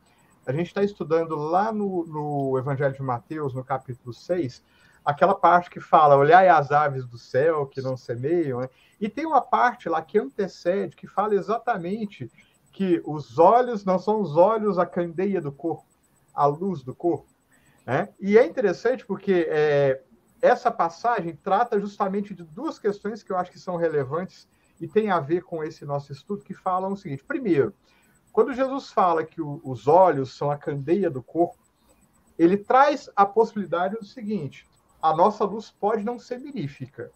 a 0.48 0.54
gente 0.54 0.68
está 0.68 0.82
estudando 0.82 1.36
lá 1.36 1.74
no, 1.74 2.06
no, 2.06 2.58
Evangelho 2.58 2.94
de 2.94 3.04
Mateus, 3.04 3.54
no 3.54 3.66
capítulo 3.66 4.14
6, 4.14 4.64
aquela 5.04 5.36
parte 5.36 5.70
que 5.70 5.82
fala: 5.82 6.16
olhai 6.16 6.48
as 6.48 6.72
aves 6.72 7.06
do 7.06 7.18
céu 7.18 7.68
que 7.68 7.82
não 7.82 7.98
semeiam. 7.98 8.62
Né? 8.62 8.70
E 9.00 9.10
tem 9.10 9.26
uma 9.26 9.42
parte 9.42 9.90
lá 9.90 10.02
que 10.02 10.18
antecede, 10.18 10.96
que 10.96 11.06
fala 11.06 11.36
exatamente 11.36 12.32
que 12.72 13.02
os 13.06 13.38
olhos 13.38 13.84
não 13.84 14.00
são 14.00 14.22
os 14.22 14.38
olhos 14.38 14.80
a 14.80 14.86
candeia 14.86 15.42
do 15.42 15.52
corpo, 15.52 15.86
a 16.34 16.46
luz 16.46 16.82
do 16.82 16.96
corpo. 16.96 17.28
Né? 17.86 18.08
E 18.18 18.38
é 18.38 18.46
interessante 18.46 19.06
porque 19.06 19.48
é, 19.50 20.02
essa 20.42 20.72
passagem 20.72 21.36
trata 21.36 21.78
justamente 21.78 22.34
de 22.34 22.44
duas 22.44 22.80
questões 22.80 23.22
que 23.22 23.34
eu 23.34 23.38
acho 23.38 23.52
que 23.52 23.60
são 23.60 23.76
relevantes 23.76 24.48
e 24.80 24.88
tem 24.88 25.12
a 25.12 25.20
ver 25.20 25.44
com 25.44 25.62
esse 25.62 25.84
nosso 25.84 26.14
estudo, 26.14 26.46
que 26.46 26.54
falam 26.54 26.94
o 26.94 26.98
seguinte: 26.98 27.24
primeiro, 27.26 27.74
quando 28.32 28.54
Jesus 28.54 28.92
fala 28.92 29.26
que 29.26 29.42
o, 29.42 29.60
os 29.64 29.88
olhos 29.88 30.36
são 30.36 30.52
a 30.52 30.58
candeia 30.58 31.10
do 31.10 31.24
corpo, 31.24 31.58
ele 32.38 32.58
traz 32.58 33.10
a 33.16 33.26
possibilidade 33.26 33.96
do 33.96 34.06
seguinte: 34.06 34.68
a 35.02 35.16
nossa 35.16 35.44
luz 35.44 35.72
pode 35.72 36.04
não 36.04 36.20
ser 36.20 36.40
mirífica, 36.40 37.12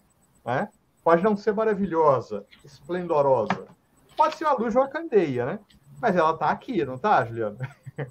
né? 0.46 0.70
pode 1.04 1.24
não 1.24 1.36
ser 1.36 1.54
maravilhosa, 1.54 2.46
esplendorosa. 2.64 3.68
Pode 4.16 4.36
ser 4.36 4.46
uma 4.46 4.54
luz 4.54 4.74
de 4.74 4.80
uma 4.80 4.88
candeia, 4.88 5.46
né? 5.46 5.60
Mas 6.00 6.16
ela 6.16 6.32
está 6.32 6.50
aqui, 6.50 6.84
não 6.86 6.96
está, 6.96 7.24
Juliana? 7.26 7.58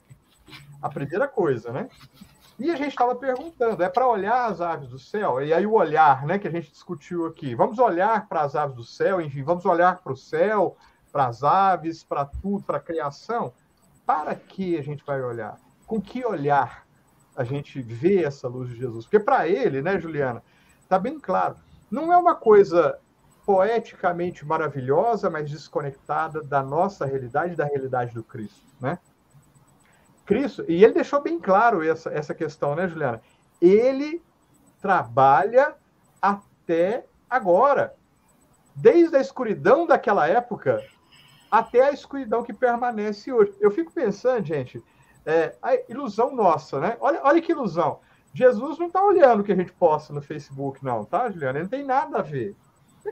a 0.82 0.88
primeira 0.88 1.28
coisa, 1.28 1.72
né? 1.72 1.88
E 2.58 2.70
a 2.70 2.76
gente 2.76 2.90
estava 2.90 3.14
perguntando, 3.14 3.82
é 3.82 3.88
para 3.88 4.06
olhar 4.06 4.46
as 4.46 4.60
aves 4.60 4.88
do 4.88 4.98
céu? 4.98 5.42
E 5.42 5.52
aí 5.52 5.66
o 5.66 5.72
olhar, 5.72 6.26
né, 6.26 6.38
que 6.38 6.46
a 6.46 6.50
gente 6.50 6.70
discutiu 6.70 7.26
aqui. 7.26 7.54
Vamos 7.54 7.78
olhar 7.78 8.28
para 8.28 8.42
as 8.42 8.54
aves 8.54 8.76
do 8.76 8.84
céu, 8.84 9.20
enfim, 9.20 9.42
vamos 9.42 9.64
olhar 9.64 9.98
para 10.02 10.12
o 10.12 10.16
céu, 10.16 10.76
para 11.10 11.26
as 11.26 11.42
aves, 11.42 12.04
para 12.04 12.24
tudo, 12.24 12.64
para 12.64 12.78
a 12.78 12.80
criação. 12.80 13.52
Para 14.06 14.34
que 14.34 14.76
a 14.78 14.82
gente 14.82 15.04
vai 15.04 15.22
olhar? 15.22 15.58
Com 15.86 16.00
que 16.00 16.24
olhar 16.24 16.86
a 17.36 17.44
gente 17.44 17.80
vê 17.80 18.24
essa 18.24 18.48
luz 18.48 18.68
de 18.68 18.76
Jesus? 18.76 19.04
Porque 19.04 19.20
para 19.20 19.48
ele, 19.48 19.82
né, 19.82 19.98
Juliana, 19.98 20.42
está 20.82 20.98
bem 20.98 21.18
claro. 21.18 21.56
Não 21.90 22.12
é 22.12 22.16
uma 22.16 22.34
coisa 22.34 22.98
poeticamente 23.44 24.44
maravilhosa, 24.44 25.28
mas 25.30 25.50
desconectada 25.50 26.42
da 26.42 26.62
nossa 26.62 27.04
realidade, 27.04 27.56
da 27.56 27.64
realidade 27.64 28.14
do 28.14 28.22
Cristo, 28.22 28.64
né? 28.80 28.98
Cristo, 30.24 30.64
e 30.68 30.84
ele 30.84 30.94
deixou 30.94 31.20
bem 31.20 31.40
claro 31.40 31.82
essa, 31.82 32.10
essa 32.10 32.32
questão, 32.32 32.76
né, 32.76 32.86
Juliana? 32.86 33.20
Ele 33.60 34.22
trabalha 34.80 35.74
até 36.22 37.06
agora. 37.28 37.94
Desde 38.76 39.16
a 39.16 39.20
escuridão 39.20 39.86
daquela 39.86 40.28
época 40.28 40.80
até 41.50 41.88
a 41.88 41.92
escuridão 41.92 42.42
que 42.42 42.52
permanece 42.52 43.32
hoje. 43.32 43.52
Eu 43.60 43.70
fico 43.70 43.92
pensando, 43.92 44.44
gente, 44.44 44.82
é, 45.26 45.56
a 45.60 45.74
ilusão 45.88 46.34
nossa, 46.34 46.78
né? 46.78 46.96
Olha, 47.00 47.20
olha 47.22 47.42
que 47.42 47.52
ilusão. 47.52 48.00
Jesus 48.32 48.78
não 48.78 48.86
está 48.86 49.02
olhando 49.02 49.40
o 49.40 49.44
que 49.44 49.52
a 49.52 49.56
gente 49.56 49.72
posta 49.72 50.12
no 50.12 50.22
Facebook, 50.22 50.84
não, 50.84 51.04
tá, 51.04 51.30
Juliana? 51.30 51.58
Ele 51.58 51.64
não 51.64 51.70
tem 51.70 51.84
nada 51.84 52.18
a 52.18 52.22
ver. 52.22 52.54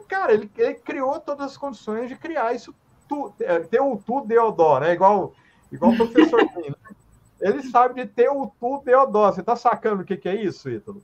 Cara, 0.07 0.33
ele, 0.33 0.51
ele 0.57 0.74
criou 0.74 1.18
todas 1.18 1.46
as 1.46 1.57
condições 1.57 2.09
de 2.09 2.16
criar 2.16 2.55
isso, 2.55 2.74
tu, 3.09 3.33
é, 3.40 3.59
ter 3.61 3.81
o 3.81 3.96
tu 3.96 4.20
Deodó, 4.20 4.79
né? 4.79 4.92
Igual, 4.92 5.33
igual 5.72 5.92
o 5.92 5.96
professor 5.96 6.46
Pino. 6.55 6.77
Né? 6.88 6.96
Ele 7.40 7.62
sabe 7.62 7.94
de 7.94 8.07
ter 8.07 8.29
o 8.29 8.46
tu 8.61 8.83
Deodó. 8.85 9.33
Você 9.33 9.40
está 9.40 9.57
sacando 9.57 10.03
o 10.03 10.05
que, 10.05 10.16
que 10.16 10.29
é 10.29 10.35
isso, 10.35 10.70
Ítalo? 10.70 11.03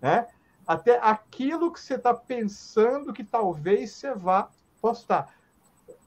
Né? 0.00 0.26
Até 0.66 0.98
aquilo 1.02 1.72
que 1.72 1.80
você 1.80 1.94
está 1.94 2.14
pensando 2.14 3.12
que 3.12 3.24
talvez 3.24 3.90
você 3.92 4.14
vá 4.14 4.48
postar. 4.80 5.34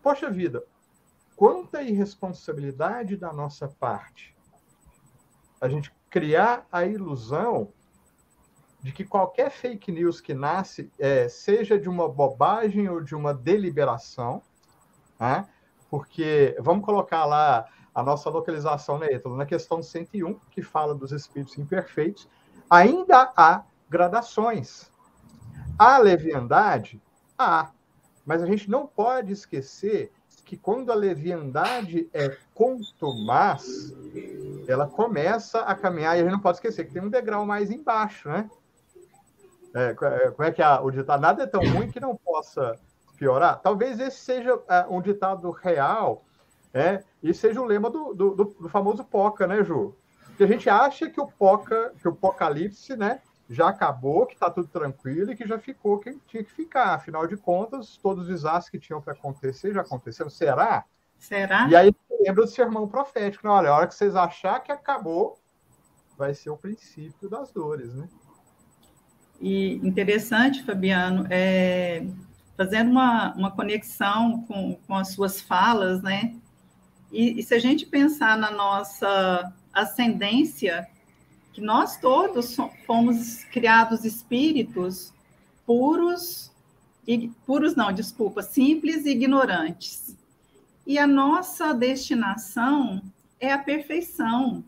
Poxa 0.02 0.30
vida, 0.30 0.64
quanta 1.36 1.82
irresponsabilidade 1.82 3.18
da 3.18 3.32
nossa 3.34 3.68
parte 3.68 4.36
a 5.60 5.68
gente 5.68 5.94
criar 6.10 6.66
a 6.72 6.86
ilusão 6.86 7.74
de 8.82 8.92
que 8.92 9.04
qualquer 9.04 9.50
fake 9.50 9.92
news 9.92 10.22
que 10.22 10.34
nasce, 10.34 10.92
é, 11.00 11.28
seja 11.28 11.80
de 11.80 11.90
uma 11.90 12.08
bobagem 12.08 12.88
ou 12.88 13.02
de 13.02 13.16
uma 13.16 13.34
deliberação, 13.34 14.42
né? 15.20 15.48
porque 15.90 16.56
vamos 16.60 16.86
colocar 16.86 17.26
lá 17.26 17.68
a 17.94 18.04
nossa 18.04 18.30
localização, 18.30 19.00
né? 19.00 19.08
Na 19.26 19.46
questão 19.46 19.82
101, 19.82 20.36
que 20.52 20.62
fala 20.62 20.94
dos 20.94 21.12
espíritos 21.12 21.58
imperfeitos, 21.58 22.30
ainda 22.70 23.34
há 23.36 23.64
gradações. 23.90 24.92
Há 25.80 25.98
leviandade? 25.98 27.02
Há. 27.38 27.72
Mas 28.28 28.44
a 28.44 28.46
gente 28.46 28.70
não 28.70 28.86
pode 28.86 29.32
esquecer 29.32 30.12
que 30.44 30.58
quando 30.58 30.92
a 30.92 30.96
leviandade 30.96 32.10
é 32.14 32.38
contumaz, 32.54 33.94
ela 34.68 34.86
começa 34.86 35.62
a 35.62 35.74
caminhar, 35.74 36.18
e 36.18 36.20
a 36.20 36.24
gente 36.24 36.34
não 36.34 36.42
pode 36.42 36.58
esquecer 36.58 36.86
que 36.86 36.94
tem 36.94 37.02
um 37.02 37.10
degrau 37.10 37.46
mais 37.46 37.72
embaixo, 37.72 38.28
né? 38.28 38.50
É, 39.74 39.92
é 39.92 40.32
como 40.32 40.44
é 40.44 40.52
que 40.52 40.62
é 40.62 40.80
o 40.80 40.92
ditado? 40.92 41.22
Nada 41.22 41.44
é 41.44 41.48
tão 41.48 41.62
ruim 41.62 41.90
que 41.90 42.02
não 42.02 42.18
possa 42.18 42.78
piorar. 43.18 43.62
Talvez 43.62 43.98
esse 44.00 44.20
seja 44.20 44.56
uh, 44.56 44.62
um 44.90 45.02
ditado 45.02 45.50
real 45.52 46.26
é, 46.74 47.02
e 47.24 47.34
seja 47.34 47.62
o 47.62 47.66
lema 47.66 47.90
do, 47.90 48.14
do, 48.14 48.36
do, 48.36 48.70
famoso 48.70 49.06
POCA, 49.06 49.48
né, 49.48 49.64
Ju? 49.64 49.96
Que 50.36 50.44
a 50.44 50.48
gente 50.48 50.70
acha 50.70 51.10
que 51.10 51.20
o 51.20 51.28
POCA, 51.28 51.94
que 52.00 52.08
o 52.08 52.12
Apocalipse, 52.12 52.96
né, 52.98 53.22
já 53.50 53.70
acabou, 53.70 54.26
que 54.26 54.34
está 54.34 54.50
tudo 54.50 54.68
tranquilo 54.68 55.32
e 55.32 55.36
que 55.36 55.48
já 55.48 55.58
ficou 55.58 56.00
quem 56.00 56.20
tinha 56.28 56.44
que 56.44 56.52
ficar. 56.52 56.96
Afinal 56.96 57.26
de 57.28 57.38
contas, 57.38 57.98
todos 57.98 58.24
os 58.24 58.30
desastres 58.30 58.70
que 58.70 58.80
tinham 58.80 59.02
para 59.02 59.14
acontecer 59.14 59.74
já 59.74 59.82
aconteceram. 59.82 60.30
Será? 60.30 60.86
Será? 61.18 61.68
E 61.70 61.76
aí 61.76 61.96
lembra 62.20 62.44
do 62.46 62.52
sermão 62.52 62.88
profético. 62.88 63.48
Né? 63.48 63.54
Olha, 63.54 63.70
a 63.70 63.76
hora 63.76 63.88
que 63.88 63.96
vocês 63.96 64.16
achar 64.16 64.60
que 64.60 64.72
acabou, 64.72 65.40
vai 66.18 66.34
ser 66.34 66.50
o 66.50 66.58
princípio 66.58 67.30
das 67.30 67.52
dores, 67.52 67.94
né? 67.94 68.08
E 69.40 69.76
interessante, 69.76 70.64
Fabiano, 70.64 71.28
é, 71.30 72.06
fazendo 72.58 72.90
uma, 72.90 73.34
uma 73.36 73.52
conexão 73.52 74.44
com, 74.48 74.76
com 74.88 74.96
as 74.96 75.10
suas 75.10 75.40
falas, 75.40 76.02
né? 76.02 76.36
E, 77.12 77.40
e, 77.40 77.44
se 77.44 77.54
a 77.54 77.60
gente 77.60 77.86
pensar 77.86 78.36
na 78.38 78.52
nossa 78.52 79.54
ascendência, 79.72 80.88
que 81.58 81.62
nós 81.62 81.98
todos 81.98 82.56
fomos 82.86 83.44
criados 83.46 84.06
espíritos 84.06 85.12
puros, 85.66 86.52
e, 87.08 87.30
puros 87.48 87.76
não, 87.76 87.92
desculpa, 87.92 88.44
simples 88.44 89.08
e 89.08 89.10
ignorantes. 89.10 90.16
E 90.86 91.00
a 91.00 91.08
nossa 91.08 91.74
destinação 91.74 93.02
é 93.40 93.52
a 93.52 93.58
perfeição, 93.58 94.64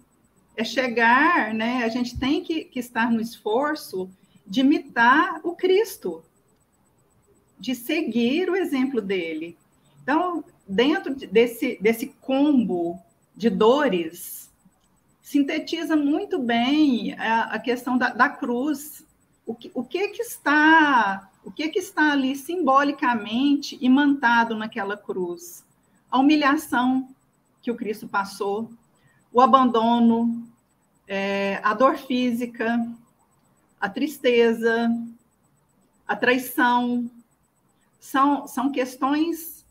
é 0.58 0.64
chegar, 0.64 1.54
né? 1.54 1.84
A 1.84 1.90
gente 1.90 2.18
tem 2.18 2.42
que, 2.42 2.64
que 2.64 2.80
estar 2.80 3.12
no 3.12 3.22
esforço 3.22 4.10
de 4.44 4.62
imitar 4.62 5.42
o 5.44 5.56
Cristo, 5.56 6.24
de 7.60 7.76
seguir 7.76 8.50
o 8.50 8.56
exemplo 8.56 9.00
dele. 9.00 9.56
Então, 10.02 10.44
dentro 10.68 11.14
desse, 11.14 11.78
desse 11.80 12.08
combo 12.20 13.00
de 13.36 13.48
dores, 13.48 14.49
sintetiza 15.30 15.96
muito 15.96 16.40
bem 16.40 17.14
a, 17.14 17.54
a 17.54 17.60
questão 17.60 17.96
da, 18.00 18.10
da, 18.10 18.28
cruz. 18.28 19.06
O 19.46 19.54
que, 19.54 19.70
o 19.76 19.84
que 19.84 20.08
que 20.08 20.24
está 20.24 21.30
o 21.46 21.52
que 21.52 21.70
que 21.70 21.78
está 21.78 22.14
ali 22.14 22.36
simbolicamente 22.36 23.78
imantado 23.80 24.56
naquela 24.56 24.98
cruz? 24.98 25.64
A 26.10 26.18
humilhação 26.18 27.08
que 27.62 27.70
o 27.70 27.76
Cristo 27.76 28.08
passou, 28.08 28.72
o 29.32 29.40
abandono, 29.40 30.48
é, 31.08 31.62
a 31.64 31.76
dor 31.76 31.96
física, 31.98 32.84
a 33.80 33.88
tristeza, 33.88 34.92
a 36.08 36.16
traição, 36.16 37.08
são, 38.00 38.48
são 38.48 38.72
questões 38.72 39.64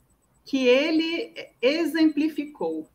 que 0.45 0.69
ele 0.69 1.35
exemplificou. 1.61 2.89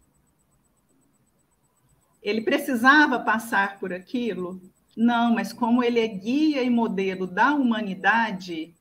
Ele 2.24 2.42
precisava 2.42 3.20
passar 3.20 3.78
por 3.80 3.92
aquilo? 3.92 4.62
Não, 4.96 5.34
mas 5.34 5.52
como 5.52 5.84
ele 5.84 6.00
é 6.00 6.08
guia 6.08 6.64
e 6.64 6.70
modelo 6.70 7.28
da 7.28 7.54
humanidade, 7.54 8.74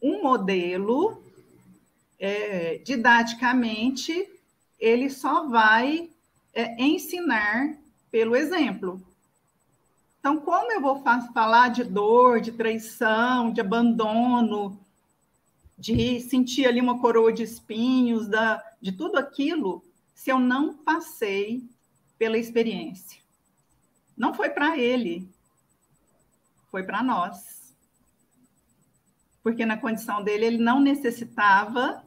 um 0.00 0.22
modelo, 0.22 1.22
é, 2.18 2.78
didaticamente, 2.78 4.26
ele 4.80 5.10
só 5.10 5.46
vai 5.48 6.08
é, 6.54 6.82
ensinar 6.82 7.76
pelo 8.10 8.34
exemplo. 8.34 9.00
Então, 10.18 10.38
como 10.38 10.72
eu 10.72 10.80
vou 10.80 11.02
falar 11.34 11.68
de 11.68 11.84
dor, 11.84 12.40
de 12.40 12.52
traição, 12.52 13.52
de 13.52 13.60
abandono, 13.60 14.80
de 15.76 16.20
sentir 16.20 16.66
ali 16.66 16.80
uma 16.80 17.00
coroa 17.00 17.32
de 17.32 17.42
espinhos, 17.42 18.28
da, 18.28 18.62
de 18.80 18.92
tudo 18.92 19.18
aquilo, 19.18 19.84
se 20.14 20.30
eu 20.30 20.38
não 20.38 20.74
passei 20.74 21.68
pela 22.22 22.38
experiência. 22.38 23.20
Não 24.16 24.32
foi 24.32 24.48
para 24.48 24.78
ele, 24.78 25.28
foi 26.70 26.84
para 26.84 27.02
nós. 27.02 27.74
Porque 29.42 29.66
na 29.66 29.76
condição 29.76 30.22
dele, 30.22 30.44
ele 30.44 30.58
não 30.58 30.78
necessitava 30.78 32.00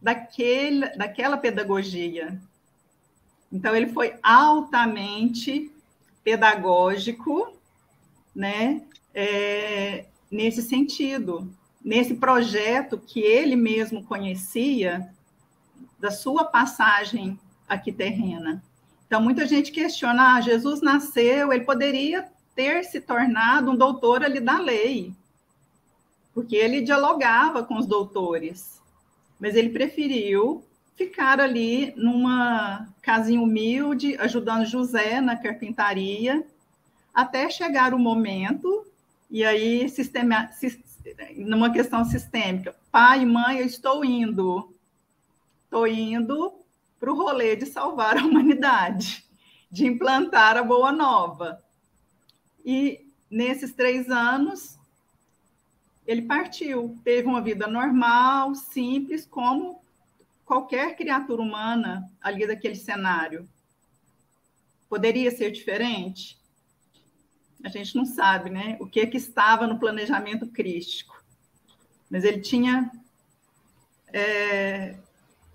daquele, 0.00 0.88
daquela 0.96 1.36
pedagogia. 1.36 2.40
Então, 3.52 3.76
ele 3.76 3.92
foi 3.92 4.18
altamente 4.22 5.70
pedagógico, 6.24 7.60
né, 8.34 8.80
é, 9.12 10.06
nesse 10.30 10.62
sentido 10.62 11.54
nesse 11.84 12.14
projeto 12.14 12.96
que 12.96 13.20
ele 13.20 13.54
mesmo 13.54 14.02
conhecia 14.02 15.12
da 15.98 16.10
sua 16.10 16.42
passagem 16.46 17.38
aqui 17.68 17.92
terrena. 17.92 18.62
Então, 19.10 19.20
muita 19.20 19.44
gente 19.44 19.72
questiona: 19.72 20.36
ah, 20.36 20.40
Jesus 20.40 20.80
nasceu, 20.80 21.52
ele 21.52 21.64
poderia 21.64 22.28
ter 22.54 22.84
se 22.84 23.00
tornado 23.00 23.72
um 23.72 23.76
doutor 23.76 24.22
ali 24.22 24.38
da 24.38 24.60
lei, 24.60 25.12
porque 26.32 26.54
ele 26.54 26.80
dialogava 26.80 27.64
com 27.64 27.76
os 27.76 27.86
doutores, 27.86 28.80
mas 29.40 29.56
ele 29.56 29.70
preferiu 29.70 30.64
ficar 30.94 31.40
ali 31.40 31.92
numa 31.96 32.86
casinha 33.02 33.42
humilde, 33.42 34.16
ajudando 34.16 34.64
José 34.64 35.20
na 35.20 35.34
carpintaria, 35.34 36.46
até 37.12 37.50
chegar 37.50 37.92
o 37.92 37.98
momento, 37.98 38.86
e 39.28 39.44
aí 39.44 39.88
sistema, 39.88 40.50
numa 41.34 41.72
questão 41.72 42.04
sistêmica. 42.04 42.76
Pai 42.92 43.24
mãe, 43.26 43.58
eu 43.58 43.66
estou 43.66 44.04
indo. 44.04 44.72
Estou 45.64 45.84
indo 45.84 46.59
para 47.00 47.10
o 47.10 47.16
rolê 47.16 47.56
de 47.56 47.64
salvar 47.64 48.18
a 48.18 48.24
humanidade, 48.24 49.24
de 49.70 49.86
implantar 49.86 50.58
a 50.58 50.62
boa 50.62 50.92
nova. 50.92 51.64
E 52.64 53.08
nesses 53.30 53.72
três 53.72 54.10
anos, 54.10 54.78
ele 56.06 56.22
partiu, 56.22 56.98
teve 57.02 57.26
uma 57.26 57.40
vida 57.40 57.66
normal, 57.66 58.54
simples, 58.54 59.24
como 59.24 59.80
qualquer 60.44 60.96
criatura 60.96 61.40
humana 61.40 62.10
ali 62.20 62.46
daquele 62.46 62.74
cenário. 62.74 63.48
Poderia 64.88 65.30
ser 65.30 65.52
diferente? 65.52 66.38
A 67.64 67.68
gente 67.68 67.94
não 67.94 68.04
sabe, 68.04 68.50
né? 68.50 68.76
O 68.80 68.86
que, 68.86 69.00
é 69.00 69.06
que 69.06 69.16
estava 69.16 69.66
no 69.66 69.78
planejamento 69.78 70.46
crístico. 70.48 71.22
Mas 72.10 72.24
ele 72.24 72.40
tinha 72.40 72.90
é, 74.12 74.96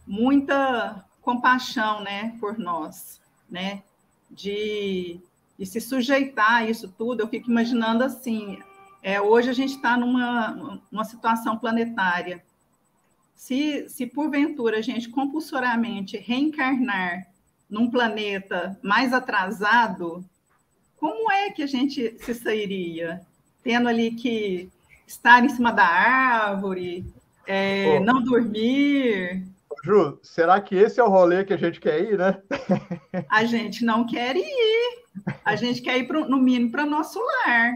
muita 0.07 1.05
compaixão, 1.25 2.01
né, 2.01 2.37
por 2.39 2.57
nós, 2.57 3.19
né? 3.49 3.81
De, 4.29 5.19
de 5.57 5.65
se 5.65 5.81
sujeitar 5.81 6.57
a 6.57 6.69
isso 6.69 6.87
tudo. 6.87 7.21
Eu 7.21 7.27
fico 7.27 7.49
imaginando 7.49 8.03
assim: 8.03 8.59
é, 9.01 9.19
hoje 9.19 9.49
a 9.49 9.53
gente 9.53 9.75
está 9.75 9.97
numa, 9.97 10.79
numa 10.91 11.03
situação 11.03 11.57
planetária. 11.57 12.43
Se, 13.33 13.89
se 13.89 14.05
porventura 14.05 14.77
a 14.77 14.81
gente 14.81 15.09
compulsoriamente 15.09 16.15
reencarnar 16.17 17.27
num 17.69 17.89
planeta 17.89 18.79
mais 18.81 19.11
atrasado, 19.11 20.23
como 20.97 21.31
é 21.31 21.49
que 21.49 21.63
a 21.63 21.67
gente 21.67 22.15
se 22.19 22.33
sairia? 22.33 23.21
Tendo 23.63 23.89
ali 23.89 24.11
que 24.11 24.69
estar 25.07 25.43
em 25.43 25.49
cima 25.49 25.71
da 25.71 25.85
árvore, 25.85 27.05
é, 27.45 27.99
não 27.99 28.23
dormir. 28.23 29.45
Ju, 29.85 30.19
será 30.23 30.59
que 30.59 30.73
esse 30.73 30.99
é 30.99 31.03
o 31.03 31.09
rolê 31.09 31.45
que 31.45 31.53
a 31.53 31.57
gente 31.57 31.79
quer 31.79 32.01
ir, 32.01 32.17
né? 32.17 32.41
A 33.29 33.45
gente 33.45 33.85
não 33.85 34.03
quer 34.03 34.35
ir. 34.35 35.05
A 35.43 35.55
gente 35.55 35.79
quer 35.79 35.99
ir, 35.99 36.07
pro, 36.07 36.27
no 36.27 36.37
mínimo, 36.37 36.71
para 36.71 36.87
nosso 36.87 37.19
lar. 37.19 37.71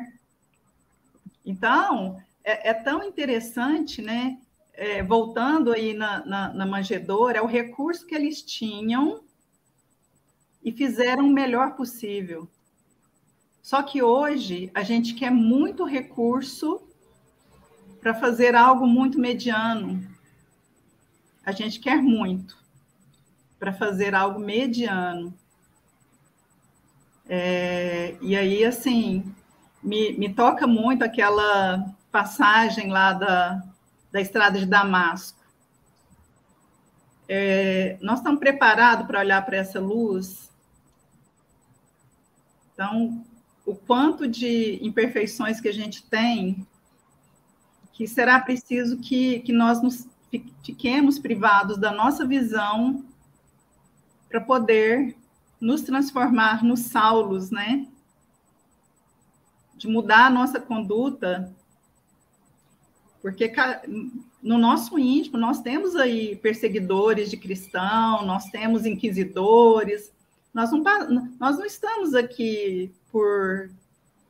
Então, 1.46 2.18
é, 2.44 2.72
é 2.72 2.74
tão 2.74 3.04
interessante, 3.04 4.02
né? 4.02 4.40
É, 4.74 5.04
voltando 5.04 5.72
aí 5.72 5.94
na, 5.94 6.26
na, 6.26 6.52
na 6.52 6.66
manjedoura, 6.66 7.38
é 7.38 7.42
o 7.44 7.46
recurso 7.46 8.08
que 8.08 8.16
eles 8.16 8.42
tinham 8.42 9.22
e 10.64 10.72
fizeram 10.72 11.28
o 11.28 11.32
melhor 11.32 11.76
possível. 11.76 12.50
Só 13.62 13.84
que 13.84 14.02
hoje 14.02 14.72
a 14.74 14.82
gente 14.82 15.14
quer 15.14 15.30
muito 15.30 15.84
recurso 15.84 16.82
para 18.02 18.16
fazer 18.16 18.56
algo 18.56 18.88
muito 18.88 19.20
mediano. 19.20 20.18
A 21.46 21.52
gente 21.52 21.80
quer 21.80 22.02
muito 22.02 22.58
para 23.60 23.74
fazer 23.74 24.16
algo 24.16 24.40
mediano. 24.40 25.34
É, 27.28 28.18
e 28.22 28.36
aí, 28.36 28.64
assim, 28.64 29.24
me, 29.84 30.14
me 30.14 30.34
toca 30.34 30.66
muito 30.66 31.04
aquela 31.04 31.94
passagem 32.12 32.90
lá 32.90 33.14
da, 33.14 33.64
da 34.12 34.22
estrada 34.22 34.58
de 34.58 34.66
Damasco. 34.66 35.40
É, 37.28 37.98
nós 38.02 38.20
estamos 38.20 38.40
preparados 38.40 39.06
para 39.06 39.20
olhar 39.20 39.46
para 39.46 39.58
essa 39.58 39.80
luz? 39.80 40.50
Então, 42.74 43.24
o 43.66 43.76
quanto 43.76 44.28
de 44.28 44.80
imperfeições 44.82 45.62
que 45.62 45.68
a 45.68 45.74
gente 45.74 46.04
tem, 46.04 46.66
que 47.94 48.08
será 48.08 48.40
preciso 48.40 48.98
que, 48.98 49.42
que 49.42 49.52
nós 49.52 49.84
nos 49.84 50.08
fiquemos 50.64 51.20
privados 51.20 51.78
da 51.78 51.92
nossa 51.92 52.26
visão 52.26 53.04
para 54.30 54.42
poder 54.42 55.16
nos 55.60 55.82
transformar 55.82 56.64
nos 56.64 56.82
Saulos, 56.82 57.50
né? 57.50 57.88
de 59.80 59.88
mudar 59.88 60.28
a 60.28 60.30
nossa 60.30 60.60
conduta, 60.60 61.56
porque 63.22 63.52
no 64.44 64.58
nosso 64.58 65.00
íntimo 65.00 65.38
nós 65.38 65.62
temos 65.62 65.96
aí 65.96 66.36
perseguidores 66.36 67.30
de 67.30 67.38
cristão, 67.38 68.26
nós 68.26 68.50
temos 68.50 68.86
inquisidores, 68.86 70.12
nós 70.54 70.70
não, 70.72 70.84
nós 71.40 71.58
não 71.58 71.66
estamos 71.66 72.14
aqui 72.14 72.92
por 73.10 73.70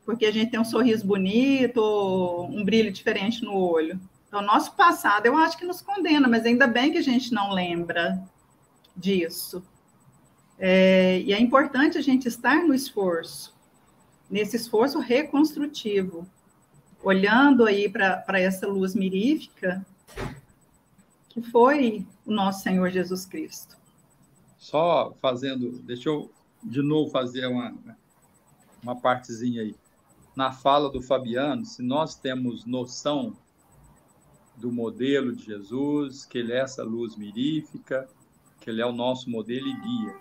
porque 0.04 0.26
a 0.26 0.32
gente 0.32 0.50
tem 0.50 0.58
um 0.58 0.64
sorriso 0.64 1.06
bonito, 1.06 1.80
um 2.50 2.64
brilho 2.64 2.90
diferente 2.90 3.44
no 3.44 3.54
olho. 3.54 4.00
Então, 4.30 4.40
nosso 4.42 4.76
passado, 4.76 5.26
eu 5.26 5.36
acho 5.36 5.58
que 5.58 5.64
nos 5.64 5.82
condena, 5.82 6.28
mas 6.28 6.46
ainda 6.46 6.68
bem 6.68 6.92
que 6.92 6.98
a 6.98 7.02
gente 7.02 7.34
não 7.34 7.52
lembra 7.52 8.22
disso. 8.96 9.60
É, 10.56 11.18
e 11.18 11.32
é 11.32 11.40
importante 11.40 11.98
a 11.98 12.00
gente 12.00 12.28
estar 12.28 12.62
no 12.62 12.72
esforço, 12.72 13.52
nesse 14.30 14.54
esforço 14.54 15.00
reconstrutivo, 15.00 16.24
olhando 17.02 17.64
aí 17.64 17.88
para 17.88 18.38
essa 18.38 18.68
luz 18.68 18.94
mirífica 18.94 19.84
que 21.28 21.42
foi 21.42 22.06
o 22.24 22.30
nosso 22.30 22.62
Senhor 22.62 22.88
Jesus 22.88 23.26
Cristo. 23.26 23.76
Só 24.56 25.12
fazendo, 25.20 25.80
deixa 25.82 26.08
eu 26.08 26.30
de 26.62 26.82
novo 26.82 27.10
fazer 27.10 27.46
uma, 27.46 27.74
uma 28.80 28.94
partezinha 28.94 29.62
aí. 29.62 29.74
Na 30.36 30.52
fala 30.52 30.88
do 30.88 31.02
Fabiano, 31.02 31.66
se 31.66 31.82
nós 31.82 32.14
temos 32.14 32.64
noção 32.64 33.36
do 34.60 34.70
modelo 34.70 35.34
de 35.34 35.44
Jesus, 35.44 36.24
que 36.24 36.38
ele 36.38 36.52
é 36.52 36.60
essa 36.60 36.84
luz 36.84 37.16
mirífica, 37.16 38.08
que 38.60 38.68
ele 38.68 38.82
é 38.82 38.86
o 38.86 38.92
nosso 38.92 39.30
modelo 39.30 39.66
e 39.66 39.80
guia, 39.80 40.18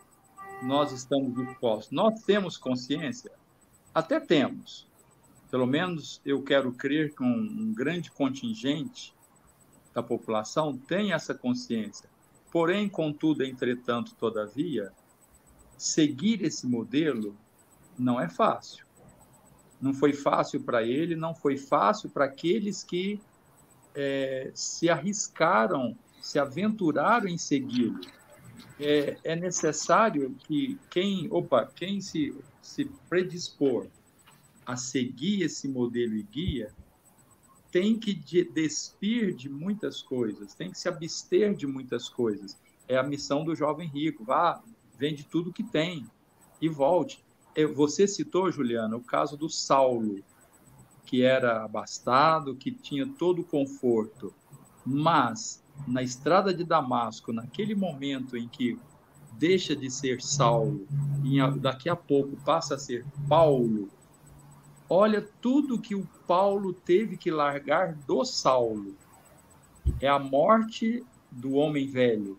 nós 0.64 0.92
estamos 0.92 1.36
dispostos. 1.36 1.92
Nós 1.92 2.24
temos 2.24 2.58
consciência 2.58 3.32
até 3.94 4.20
temos. 4.20 4.88
Pelo 5.52 5.66
menos 5.66 6.22
eu 6.24 6.42
quero 6.42 6.72
crer 6.72 7.14
que 7.14 7.24
um, 7.24 7.36
um 7.36 7.74
grande 7.74 8.12
contingente 8.12 9.14
da 9.94 10.02
população 10.02 10.78
tem 10.78 11.12
essa 11.12 11.34
consciência. 11.34 12.10
Porém, 12.52 12.88
contudo, 12.88 13.44
entretanto, 13.44 14.16
todavia, 14.16 14.92
seguir 15.78 16.44
esse 16.44 16.68
modelo 16.68 17.36
não 17.98 18.20
é 18.20 18.30
fácil. 18.30 18.86
Não 19.82 19.94
foi 19.94 20.14
fácil 20.14 20.62
para 20.62 20.84
ele, 20.84 21.16
não 21.16 21.34
foi 21.34 21.58
fácil 21.58 22.10
para 22.10 22.26
aqueles 22.26 22.84
que 22.84 23.20
é, 23.96 24.52
se 24.54 24.90
arriscaram, 24.90 25.98
se 26.22 26.40
aventuraram 26.40 27.28
em 27.28 27.38
segui-lo. 27.38 28.00
É, 28.80 29.18
é, 29.24 29.36
necessário 29.36 30.36
que 30.40 30.80
quem, 30.90 31.28
opa, 31.32 31.66
quem 31.66 32.00
se 32.00 32.34
se 32.62 32.86
predispor 33.10 33.88
a 34.66 34.76
seguir 34.76 35.42
esse 35.42 35.68
modelo 35.68 36.16
e 36.16 36.24
guia, 36.24 36.74
tem 37.72 38.00
que 38.00 38.14
despir 38.14 39.34
de 39.34 39.50
muitas 39.50 40.02
coisas, 40.02 40.54
tem 40.54 40.72
que 40.72 40.80
se 40.80 40.88
abster 40.88 41.56
de 41.56 41.68
muitas 41.68 42.10
coisas. 42.10 42.58
É 42.88 42.98
a 42.98 43.04
missão 43.04 43.44
do 43.44 43.56
jovem 43.56 43.88
rico. 43.88 44.24
Vá, 44.24 44.64
vende 44.98 45.24
tudo 45.24 45.54
que 45.54 45.64
tem 45.64 46.06
e 46.62 46.68
volte. 46.68 47.24
É, 47.56 47.66
você 47.66 48.08
citou, 48.08 48.52
Juliana, 48.52 48.96
o 48.96 49.04
caso 49.04 49.38
do 49.38 49.50
Saulo, 49.50 50.24
que 51.10 51.24
era 51.24 51.66
abastado, 51.66 52.56
que 52.56 52.70
tinha 52.70 53.04
todo 53.08 53.42
o 53.42 53.44
conforto, 53.44 54.32
mas 54.86 55.64
na 55.88 56.04
estrada 56.04 56.54
de 56.54 56.64
Damasco, 56.64 57.34
naquele 57.34 57.74
momento 57.74 58.38
em 58.38 58.48
que 58.48 58.78
deixa 59.32 59.76
de 59.76 59.90
ser 59.90 60.22
Saulo 60.22 60.86
e 61.24 61.40
daqui 61.60 61.90
a 61.90 61.96
pouco 61.96 62.38
passa 62.46 62.76
a 62.76 62.78
ser 62.78 63.04
Paulo, 63.28 63.90
olha 64.88 65.28
tudo 65.42 65.82
que 65.82 65.96
o 65.96 66.08
Paulo 66.28 66.74
teve 66.74 67.18
que 67.18 67.32
largar 67.32 67.96
do 67.96 68.24
Saulo. 68.24 68.96
É 70.00 70.08
a 70.08 70.20
morte 70.20 71.04
do 71.32 71.54
homem 71.54 71.88
velho. 71.88 72.38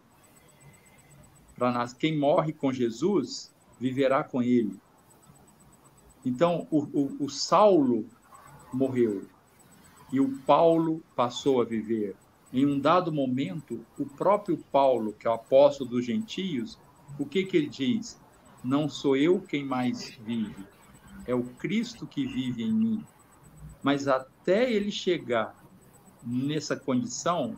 Para 1.56 1.88
quem 1.88 2.16
morre 2.16 2.52
com 2.52 2.72
Jesus, 2.72 3.52
viverá 3.80 4.22
com 4.22 4.40
ele. 4.40 4.78
Então, 6.24 6.68
o, 6.70 6.78
o, 6.78 7.24
o 7.24 7.28
Saulo 7.28 8.06
morreu 8.72 9.26
e 10.12 10.20
o 10.20 10.38
Paulo 10.40 11.02
passou 11.14 11.60
a 11.60 11.64
viver. 11.64 12.16
Em 12.52 12.66
um 12.66 12.80
dado 12.80 13.12
momento, 13.12 13.84
o 13.96 14.04
próprio 14.04 14.58
Paulo, 14.72 15.12
que 15.12 15.26
é 15.26 15.30
o 15.30 15.34
apóstolo 15.34 15.88
dos 15.88 16.04
gentios, 16.04 16.78
o 17.18 17.24
que, 17.24 17.44
que 17.44 17.56
ele 17.56 17.68
diz? 17.68 18.20
Não 18.62 18.88
sou 18.88 19.16
eu 19.16 19.40
quem 19.40 19.64
mais 19.64 20.18
vive, 20.24 20.66
é 21.26 21.34
o 21.34 21.44
Cristo 21.44 22.06
que 22.06 22.26
vive 22.26 22.64
em 22.64 22.72
mim. 22.72 23.04
Mas 23.82 24.08
até 24.08 24.70
ele 24.70 24.90
chegar 24.90 25.54
nessa 26.22 26.76
condição, 26.76 27.56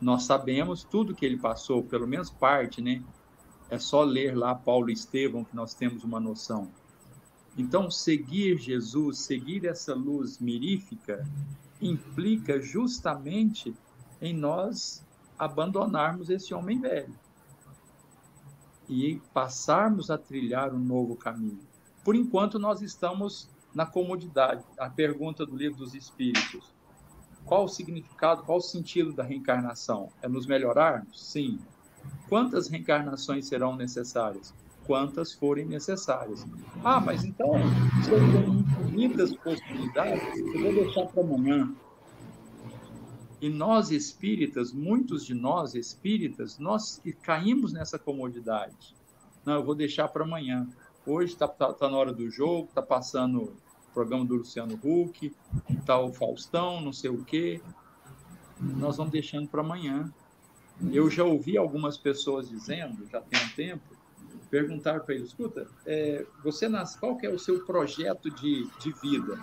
nós 0.00 0.24
sabemos 0.24 0.82
tudo 0.82 1.14
que 1.14 1.24
ele 1.24 1.38
passou, 1.38 1.82
pelo 1.82 2.06
menos 2.06 2.30
parte, 2.30 2.80
né? 2.80 3.02
É 3.68 3.78
só 3.78 4.02
ler 4.02 4.36
lá 4.36 4.54
Paulo 4.54 4.90
e 4.90 4.92
Estevão 4.94 5.44
que 5.44 5.54
nós 5.54 5.74
temos 5.74 6.02
uma 6.02 6.18
noção. 6.18 6.70
Então, 7.56 7.90
seguir 7.90 8.58
Jesus, 8.58 9.18
seguir 9.20 9.64
essa 9.64 9.94
luz 9.94 10.38
mirífica, 10.38 11.26
implica 11.80 12.60
justamente 12.60 13.74
em 14.20 14.34
nós 14.34 15.04
abandonarmos 15.38 16.30
esse 16.30 16.52
homem 16.54 16.80
velho 16.80 17.14
e 18.88 19.20
passarmos 19.32 20.10
a 20.10 20.18
trilhar 20.18 20.72
um 20.72 20.78
novo 20.78 21.16
caminho. 21.16 21.66
Por 22.04 22.14
enquanto, 22.14 22.58
nós 22.58 22.82
estamos 22.82 23.48
na 23.74 23.84
comodidade. 23.84 24.64
A 24.78 24.88
pergunta 24.88 25.44
do 25.44 25.56
livro 25.56 25.78
dos 25.78 25.94
Espíritos: 25.94 26.72
qual 27.44 27.64
o 27.64 27.68
significado, 27.68 28.42
qual 28.42 28.58
o 28.58 28.62
sentido 28.62 29.12
da 29.12 29.22
reencarnação? 29.22 30.10
É 30.22 30.28
nos 30.28 30.46
melhorarmos? 30.46 31.30
Sim. 31.30 31.58
Quantas 32.28 32.68
reencarnações 32.68 33.46
serão 33.46 33.76
necessárias? 33.76 34.54
Quantas 34.86 35.32
forem 35.32 35.66
necessárias. 35.66 36.46
Ah, 36.84 37.00
mas 37.00 37.24
então, 37.24 37.52
se 38.04 38.10
eu 38.10 38.18
tenho 38.18 39.36
possibilidades, 39.38 40.22
eu 40.38 40.62
vou 40.62 40.72
deixar 40.72 41.06
para 41.06 41.22
amanhã. 41.22 41.74
E 43.40 43.48
nós 43.48 43.90
espíritas, 43.90 44.72
muitos 44.72 45.24
de 45.24 45.34
nós 45.34 45.74
espíritas, 45.74 46.58
nós 46.58 47.02
caímos 47.22 47.72
nessa 47.72 47.98
comodidade. 47.98 48.96
Não, 49.44 49.54
eu 49.54 49.64
vou 49.64 49.74
deixar 49.74 50.08
para 50.08 50.24
amanhã. 50.24 50.66
Hoje 51.06 51.34
está 51.34 51.46
tá, 51.46 51.72
tá 51.72 51.88
na 51.88 51.96
hora 51.96 52.12
do 52.12 52.30
jogo, 52.30 52.68
está 52.68 52.82
passando 52.82 53.42
o 53.42 53.56
programa 53.92 54.24
do 54.24 54.36
Luciano 54.36 54.74
Huck, 54.82 55.32
está 55.68 55.98
o 56.00 56.12
Faustão, 56.12 56.80
não 56.80 56.92
sei 56.92 57.10
o 57.10 57.24
quê. 57.24 57.60
Nós 58.58 58.96
vamos 58.96 59.12
deixando 59.12 59.48
para 59.48 59.60
amanhã. 59.60 60.12
Eu 60.92 61.10
já 61.10 61.24
ouvi 61.24 61.56
algumas 61.56 61.96
pessoas 61.96 62.48
dizendo, 62.48 63.06
já 63.10 63.20
tem 63.20 63.40
um 63.40 63.48
tempo, 63.50 63.95
perguntar 64.50 65.00
para 65.00 65.14
ele, 65.14 65.24
escuta, 65.24 65.66
é, 65.84 66.24
você 66.42 66.68
nasce, 66.68 66.98
qual 66.98 67.16
que 67.16 67.26
é 67.26 67.30
o 67.30 67.38
seu 67.38 67.64
projeto 67.64 68.30
de, 68.30 68.68
de 68.78 68.92
vida? 69.00 69.34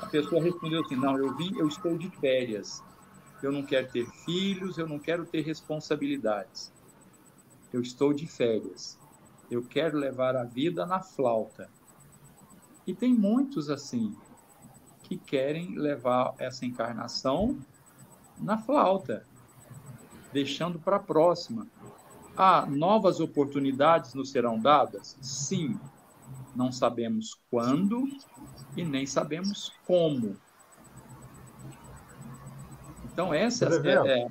A 0.00 0.06
pessoa 0.06 0.42
respondeu 0.42 0.80
assim, 0.82 0.96
não, 0.96 1.16
eu 1.18 1.34
vim, 1.36 1.56
eu 1.58 1.66
estou 1.66 1.96
de 1.96 2.10
férias 2.18 2.82
eu 3.46 3.52
não 3.52 3.62
quero 3.62 3.90
ter 3.90 4.06
filhos, 4.24 4.78
eu 4.78 4.86
não 4.86 4.98
quero 4.98 5.26
ter 5.26 5.42
responsabilidades. 5.42 6.72
Eu 7.72 7.80
estou 7.80 8.12
de 8.12 8.26
férias. 8.26 8.98
Eu 9.50 9.62
quero 9.62 9.98
levar 9.98 10.36
a 10.36 10.44
vida 10.44 10.86
na 10.86 11.00
flauta. 11.00 11.68
E 12.86 12.94
tem 12.94 13.12
muitos 13.12 13.68
assim 13.68 14.16
que 15.02 15.18
querem 15.18 15.76
levar 15.76 16.34
essa 16.38 16.64
encarnação 16.64 17.58
na 18.38 18.58
flauta, 18.58 19.26
deixando 20.32 20.78
para 20.78 20.96
a 20.96 21.00
próxima. 21.00 21.66
Ah, 22.36 22.66
novas 22.68 23.20
oportunidades 23.20 24.14
nos 24.14 24.30
serão 24.30 24.58
dadas? 24.58 25.16
Sim. 25.20 25.78
Não 26.54 26.72
sabemos 26.72 27.38
quando 27.50 28.04
e 28.76 28.84
nem 28.84 29.06
sabemos 29.06 29.72
como. 29.86 30.36
Então, 33.04 33.32
essa 33.32 33.66
é, 33.66 34.22
é, 34.22 34.28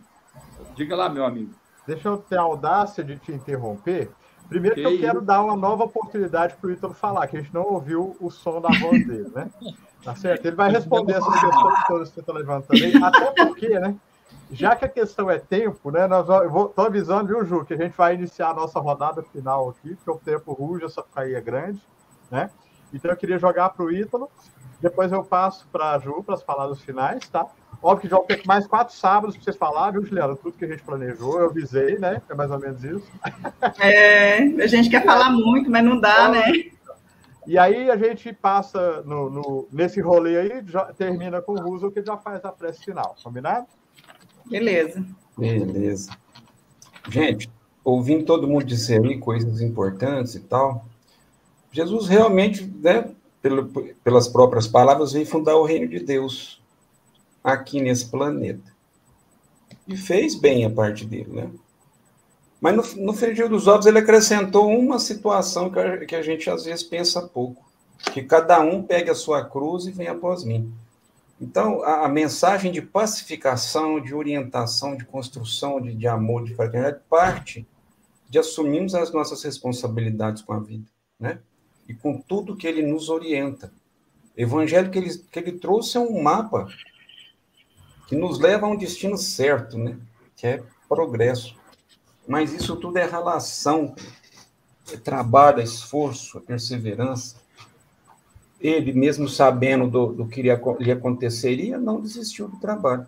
Diga 0.76 0.96
lá, 0.96 1.10
meu 1.10 1.26
amigo. 1.26 1.54
Deixa 1.88 2.08
eu 2.08 2.18
ter 2.18 2.38
a 2.38 2.42
audácia 2.42 3.04
de 3.04 3.18
te 3.18 3.32
interromper. 3.32 4.12
Primeiro 4.48 4.76
que, 4.76 4.82
que 4.82 4.88
eu 4.88 5.00
quero 5.00 5.22
dar 5.22 5.42
uma 5.44 5.56
nova 5.56 5.86
oportunidade 5.86 6.56
para 6.56 6.68
o 6.68 6.72
Ítalo 6.72 6.94
falar, 6.94 7.28
que 7.28 7.38
a 7.38 7.42
gente 7.42 7.54
não 7.54 7.64
ouviu 7.64 8.16
o 8.20 8.30
som 8.30 8.62
da 8.62 8.70
voz 8.80 9.06
dele, 9.08 9.32
né? 9.34 9.50
Tá 10.04 10.16
certo? 10.16 10.46
Ele 10.46 10.56
vai 10.56 10.70
responder 10.70 11.14
essas 11.14 11.40
questões 11.40 11.88
todas 11.88 12.10
que 12.10 12.16
você 12.16 12.20
está 12.20 12.34
levantando 12.34 12.84
aí, 12.84 12.96
até 13.02 13.32
porque, 13.46 13.80
né? 13.80 13.96
Já 14.54 14.76
que 14.76 14.86
a 14.86 14.90
questão 14.90 15.30
é 15.30 15.40
tempo, 15.40 15.90
né? 15.90 16.08
Nós, 16.08 16.30
eu 16.30 16.50
vou, 16.50 16.70
tô 16.70 16.84
avisando, 16.84 17.28
viu, 17.28 17.46
Ju, 17.46 17.66
que 17.66 17.74
a 17.74 17.78
gente 17.78 17.98
vai 17.98 18.14
iniciar 18.14 18.50
a 18.50 18.54
nossa 18.54 18.80
rodada 18.80 19.24
final 19.24 19.70
aqui, 19.70 19.96
porque 19.96 20.12
o 20.12 20.18
tempo 20.18 20.54
ruge, 20.54 20.86
essa 20.86 21.04
cair 21.04 21.36
é 21.36 21.42
grande, 21.42 21.82
né? 22.30 22.50
Então 22.94 23.10
eu 23.10 23.18
queria 23.18 23.40
jogar 23.40 23.70
para 23.70 23.84
o 23.84 23.92
Ítalo, 23.92 24.30
depois 24.80 25.12
eu 25.12 25.24
passo 25.24 25.68
para 25.72 25.92
a 25.92 26.00
Ju 26.00 26.24
para 26.24 26.36
as 26.36 26.44
palavras 26.44 26.80
finais, 26.82 27.28
tá? 27.30 27.48
Óbvio 27.82 28.02
que 28.02 28.08
já 28.10 28.18
vão 28.18 28.26
ter 28.26 28.42
mais 28.46 28.68
quatro 28.68 28.96
sábados 28.96 29.36
para 29.36 29.44
vocês 29.44 29.58
falarem, 29.58 29.94
viu, 29.94 30.06
Juliana? 30.06 30.36
Tudo 30.36 30.58
que 30.58 30.66
a 30.66 30.68
gente 30.68 30.84
planejou, 30.84 31.40
eu 31.40 31.50
avisei, 31.50 31.98
né? 31.98 32.22
É 32.30 32.36
mais 32.36 32.52
ou 32.52 32.60
menos 32.60 32.84
isso. 32.84 33.12
É, 33.80 34.38
a 34.38 34.68
gente 34.68 34.90
quer 34.90 35.04
falar 35.04 35.32
muito, 35.32 35.70
mas 35.70 35.84
não 35.84 36.00
dá, 36.00 36.30
né? 36.30 36.44
E 37.46 37.58
aí 37.58 37.92
a 37.92 37.98
gente 37.98 38.32
passa 38.32 39.02
no, 39.04 39.30
no, 39.30 39.68
nesse 39.72 40.00
rolê 40.00 40.38
aí, 40.38 40.64
já, 40.66 40.94
termina 40.94 41.42
com 41.42 41.54
o 41.54 41.62
Russo, 41.62 41.92
que 41.92 42.06
já 42.06 42.16
faz 42.16 42.44
a 42.46 42.52
prece 42.52 42.86
final, 42.86 43.16
combinado? 43.22 43.68
Beleza. 44.46 45.06
Beleza. 45.38 46.18
Gente, 47.10 47.50
ouvindo 47.84 48.26
todo 48.26 48.48
mundo 48.48 48.66
dizer 48.66 49.04
aí 49.04 49.18
coisas 49.18 49.62
importantes 49.62 50.36
e 50.36 50.40
tal, 50.40 50.86
Jesus 51.72 52.08
realmente, 52.08 52.64
né, 52.64 53.10
pelas 54.04 54.28
próprias 54.28 54.68
palavras, 54.68 55.12
veio 55.12 55.26
fundar 55.26 55.56
o 55.56 55.66
reino 55.66 55.88
de 55.88 56.00
Deus 56.00 56.62
aqui 57.44 57.82
nesse 57.82 58.06
planeta. 58.10 58.72
E 59.88 59.98
fez 59.98 60.36
bem 60.36 60.64
a 60.64 60.70
parte 60.70 61.06
dele, 61.06 61.30
né? 61.30 61.50
Mas 62.62 62.96
no, 62.96 63.04
no 63.04 63.14
frigir 63.14 63.50
dos 63.50 63.68
ovos 63.68 63.86
ele 63.86 64.00
acrescentou 64.00 64.70
uma 64.70 64.98
situação 64.98 65.70
que 65.70 65.80
a, 65.80 66.06
que 66.06 66.16
a 66.16 66.22
gente 66.22 66.50
às 66.50 66.64
vezes 66.64 66.82
pensa 66.82 67.22
pouco, 67.22 67.62
que 68.14 68.24
cada 68.24 68.62
um 68.62 68.82
pegue 68.82 69.10
a 69.10 69.16
sua 69.16 69.44
cruz 69.44 69.86
e 69.86 69.92
venha 69.92 70.14
após 70.14 70.46
mim. 70.46 70.74
Então, 71.44 71.84
a, 71.84 72.06
a, 72.06 72.08
mensagem 72.08 72.72
de 72.72 72.82
pacificação, 72.82 74.00
de 74.00 74.16
orientação, 74.16 74.96
de 74.96 75.04
construção, 75.04 75.82
de, 75.82 75.94
de 75.94 76.08
amor, 76.08 76.46
de 76.46 76.56
fraternidade, 76.56 77.02
parte 77.10 77.68
de 78.30 78.40
assumirmos 78.40 78.96
as 78.96 79.12
nossas 79.12 79.44
responsabilidades 79.44 80.42
com 80.42 80.54
a 80.54 80.60
vida, 80.60 80.90
né? 81.20 81.40
E 81.86 81.94
com 81.94 82.18
tudo 82.18 82.56
que 82.56 82.66
ele 82.66 82.82
nos 82.82 83.10
orienta. 83.10 83.74
O 84.38 84.42
evangelho 84.42 84.90
que 84.90 84.98
ele, 84.98 85.18
que 85.18 85.38
ele 85.38 85.52
trouxe 85.60 85.98
é 85.98 86.00
um 86.00 86.24
mapa 86.24 86.70
que 88.08 88.16
nos 88.16 88.40
leva 88.40 88.66
a 88.66 88.70
um 88.70 88.78
destino 88.78 89.18
certo, 89.18 89.78
né? 89.78 90.00
Que 90.38 90.48
é 90.48 90.64
progresso. 90.88 91.58
Mas 92.26 92.54
isso 92.54 92.78
tudo 92.78 92.98
é 93.00 93.06
relação, 93.06 93.94
é 94.94 94.96
trabalho, 94.96 95.60
é 95.60 95.66
esforço, 95.66 96.38
é 96.38 96.42
perseverança. 96.42 97.36
Ele, 98.64 98.94
mesmo 98.94 99.28
sabendo 99.28 99.90
do, 99.90 100.14
do 100.14 100.28
que 100.28 100.42
lhe 100.42 100.92
aconteceria, 100.92 101.78
não 101.78 102.00
desistiu 102.00 102.48
do 102.48 102.58
trabalho. 102.58 103.06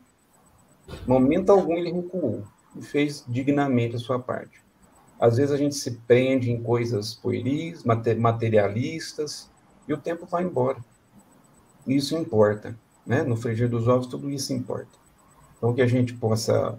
Momento 1.07 1.49
algum 1.51 1.77
ele 1.77 1.91
recuou 1.91 2.43
e 2.77 2.81
fez 2.81 3.25
dignamente 3.27 3.95
a 3.95 3.99
sua 3.99 4.19
parte. 4.19 4.61
Às 5.17 5.37
vezes 5.37 5.53
a 5.53 5.57
gente 5.57 5.75
se 5.75 5.91
prende 5.91 6.51
em 6.51 6.61
coisas 6.61 7.15
pueris, 7.15 7.83
materialistas, 7.83 9.49
e 9.87 9.93
o 9.93 9.97
tempo 9.97 10.25
vai 10.25 10.43
embora. 10.43 10.83
Isso 11.87 12.17
importa 12.17 12.77
né? 13.05 13.21
No 13.23 13.37
frigir 13.37 13.69
dos 13.69 13.87
ovos, 13.87 14.07
tudo 14.07 14.29
isso 14.29 14.51
importa. 14.51 14.89
Então, 15.57 15.73
que 15.73 15.81
a 15.81 15.87
gente 15.87 16.13
possa 16.13 16.77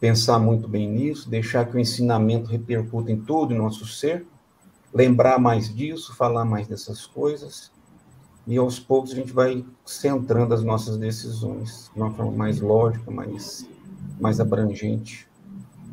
pensar 0.00 0.38
muito 0.38 0.66
bem 0.66 0.88
nisso, 0.88 1.28
deixar 1.28 1.64
que 1.66 1.76
o 1.76 1.80
ensinamento 1.80 2.50
repercuta 2.50 3.12
em 3.12 3.20
todo 3.20 3.52
o 3.52 3.58
nosso 3.58 3.86
ser, 3.86 4.26
lembrar 4.92 5.38
mais 5.38 5.72
disso, 5.72 6.14
falar 6.14 6.44
mais 6.44 6.66
dessas 6.66 7.06
coisas, 7.06 7.72
e 8.46 8.56
aos 8.56 8.78
poucos 8.78 9.12
a 9.12 9.14
gente 9.14 9.32
vai 9.32 9.64
centrando 9.84 10.52
as 10.52 10.62
nossas 10.62 10.96
decisões 10.96 11.90
de 11.94 12.00
uma 12.00 12.10
forma 12.10 12.32
mais 12.32 12.60
lógica, 12.60 13.10
mais, 13.10 13.68
mais 14.20 14.40
abrangente. 14.40 15.28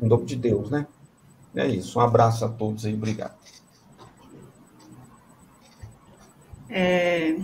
Em 0.02 0.06
nome 0.06 0.24
de 0.24 0.36
Deus, 0.36 0.70
né? 0.70 0.86
É 1.54 1.66
isso. 1.66 1.98
Um 1.98 2.02
abraço 2.02 2.44
a 2.44 2.48
todos 2.48 2.84
aí, 2.84 2.94
obrigado. 2.94 3.38
É, 6.68 7.40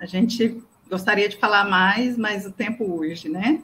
a 0.00 0.06
gente 0.06 0.62
gostaria 0.88 1.28
de 1.28 1.36
falar 1.36 1.68
mais, 1.68 2.16
mas 2.16 2.46
o 2.46 2.52
tempo 2.52 2.84
urge, 2.84 3.28
né? 3.28 3.62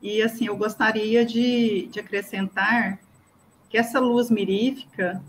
E 0.00 0.20
assim, 0.22 0.46
eu 0.46 0.56
gostaria 0.56 1.24
de, 1.24 1.86
de 1.86 2.00
acrescentar 2.00 2.98
que 3.68 3.78
essa 3.78 4.00
luz 4.00 4.30
mirífica, 4.30 5.22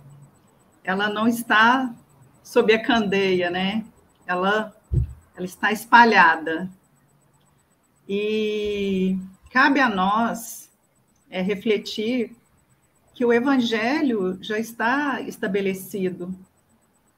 ela 0.84 1.09
não 1.09 1.27
está 1.27 1.93
sob 2.43 2.73
a 2.73 2.81
candeia, 2.81 3.49
né? 3.49 3.86
Ela, 4.25 4.75
ela 5.36 5.45
está 5.45 5.71
espalhada. 5.71 6.69
E 8.07 9.17
cabe 9.51 9.79
a 9.79 9.89
nós 9.89 10.69
é, 11.29 11.41
refletir 11.41 12.36
que 13.13 13.23
o 13.23 13.31
evangelho 13.31 14.38
já 14.41 14.57
está 14.57 15.21
estabelecido 15.21 16.36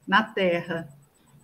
na 0.06 0.22
Terra 0.22 0.88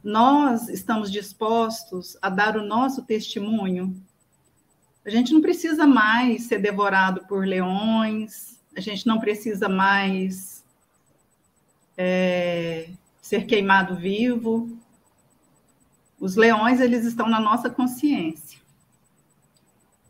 nós 0.02 0.68
estamos 0.68 1.12
dispostos 1.12 2.16
a 2.20 2.28
dar 2.28 2.56
o 2.56 2.66
nosso 2.66 3.02
testemunho. 3.02 3.94
A 5.04 5.10
gente 5.10 5.32
não 5.32 5.40
precisa 5.40 5.86
mais 5.86 6.44
ser 6.44 6.58
devorado 6.58 7.24
por 7.28 7.46
leões, 7.46 8.60
a 8.76 8.80
gente 8.80 9.06
não 9.06 9.20
precisa 9.20 9.68
mais 9.68 10.61
é, 11.96 12.90
ser 13.20 13.46
queimado 13.46 13.96
vivo. 13.96 14.78
Os 16.18 16.36
leões, 16.36 16.80
eles 16.80 17.04
estão 17.04 17.28
na 17.28 17.40
nossa 17.40 17.68
consciência. 17.68 18.60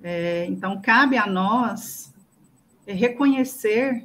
É, 0.02 0.46
então, 0.46 0.80
cabe 0.80 1.16
a 1.16 1.26
nós 1.26 2.12
reconhecer 2.86 4.04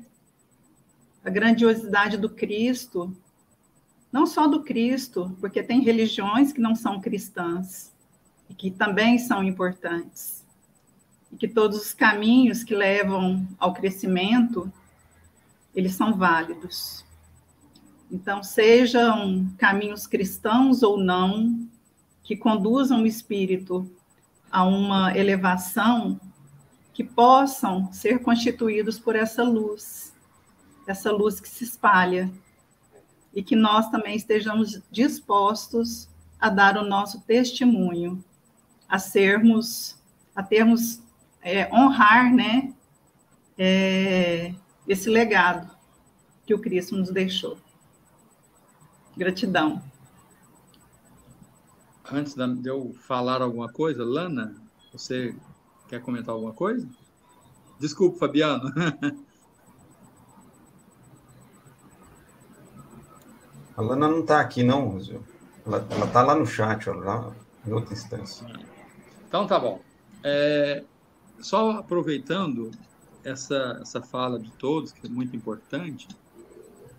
a 1.24 1.30
grandiosidade 1.30 2.18
do 2.18 2.30
Cristo 2.30 3.16
não 4.12 4.26
só 4.26 4.48
do 4.48 4.64
Cristo, 4.64 5.36
porque 5.40 5.62
tem 5.62 5.82
religiões 5.82 6.52
que 6.52 6.62
não 6.62 6.76
são 6.76 7.00
cristãs 7.00 7.94
e 8.50 8.54
que 8.54 8.72
também 8.72 9.20
são 9.20 9.44
importantes. 9.44 10.46
E 11.32 11.36
que 11.36 11.48
todos 11.48 11.78
os 11.78 11.94
caminhos 11.94 12.64
que 12.64 12.74
levam 12.74 13.48
ao 13.60 13.74
crescimento, 13.74 14.72
eles 15.76 15.94
são 15.94 16.18
válidos. 16.18 17.06
Então, 18.12 18.42
sejam 18.42 19.54
caminhos 19.58 20.08
cristãos 20.08 20.82
ou 20.82 20.98
não, 20.98 21.68
que 22.24 22.36
conduzam 22.36 23.04
o 23.04 23.08
espírito 23.08 23.90
a 24.52 24.64
uma 24.64 25.18
elevação, 25.18 26.20
que 26.94 27.04
possam 27.04 27.92
ser 27.92 28.20
constituídos 28.20 28.98
por 28.98 29.16
essa 29.16 29.44
luz, 29.44 30.14
essa 30.88 31.12
luz 31.12 31.40
que 31.40 31.50
se 31.50 31.64
espalha, 31.64 32.32
e 33.34 33.44
que 33.44 33.56
nós 33.56 33.90
também 33.90 34.16
estejamos 34.16 34.82
dispostos 34.90 36.10
a 36.40 36.50
dar 36.50 36.78
o 36.78 36.84
nosso 36.84 37.22
testemunho, 37.22 38.24
a 38.88 38.98
sermos, 38.98 40.02
a 40.36 40.42
termos, 40.42 41.02
é, 41.42 41.72
honrar, 41.74 42.34
né, 42.34 42.74
é, 43.58 44.54
esse 44.88 45.10
legado 45.10 45.70
que 46.46 46.54
o 46.54 46.60
Cristo 46.60 46.96
nos 46.96 47.12
deixou. 47.12 47.58
Gratidão. 49.18 49.82
Antes 52.12 52.36
de 52.36 52.70
eu 52.70 52.94
falar 53.02 53.42
alguma 53.42 53.68
coisa, 53.68 54.06
Lana, 54.06 54.56
você 54.94 55.36
quer 55.90 56.02
comentar 56.02 56.34
alguma 56.34 56.54
coisa? 56.54 56.88
Desculpe, 57.80 58.20
Fabiano. 58.20 58.72
A 63.76 63.82
Lana 63.82 64.08
não 64.08 64.22
está 64.22 64.40
aqui, 64.40 64.64
não, 64.64 64.88
Rosio. 64.88 65.24
Ela 65.66 65.86
está 66.06 66.24
lá 66.24 66.36
no 66.36 66.46
chat, 66.48 66.90
ó, 66.90 66.94
lá 66.94 67.32
em 67.66 67.74
outra 67.74 67.94
instância. 67.94 68.48
Então 69.28 69.46
tá 69.46 69.60
bom. 69.60 69.82
É, 70.24 70.84
só 71.40 71.72
aproveitando 71.72 72.72
essa, 73.24 73.78
essa 73.82 74.02
fala 74.02 74.40
de 74.40 74.52
todos, 74.54 74.92
que 74.92 75.06
é 75.06 75.10
muito 75.10 75.36
importante, 75.36 76.08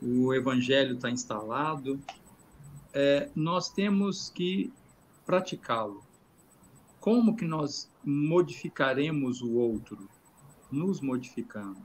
o 0.00 0.32
evangelho 0.32 0.94
está 0.94 1.10
instalado, 1.10 2.00
é, 2.92 3.30
nós 3.34 3.70
temos 3.70 4.30
que 4.30 4.72
praticá-lo. 5.26 6.02
Como 7.00 7.36
que 7.36 7.44
nós 7.44 7.90
modificaremos 8.04 9.40
o 9.40 9.52
outro? 9.54 10.08
Nos 10.70 11.00
modificando. 11.00 11.80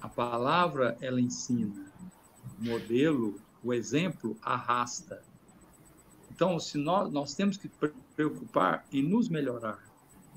A 0.00 0.08
palavra, 0.08 0.96
ela 1.00 1.20
ensina. 1.20 1.92
O 2.58 2.64
modelo, 2.64 3.40
o 3.62 3.72
exemplo, 3.74 4.36
arrasta. 4.42 5.22
Então, 6.30 6.58
se 6.58 6.78
nós, 6.78 7.12
nós 7.12 7.34
temos 7.34 7.56
que 7.56 7.70
preocupar 8.16 8.86
em 8.90 9.02
nos 9.02 9.28
melhorar. 9.28 9.78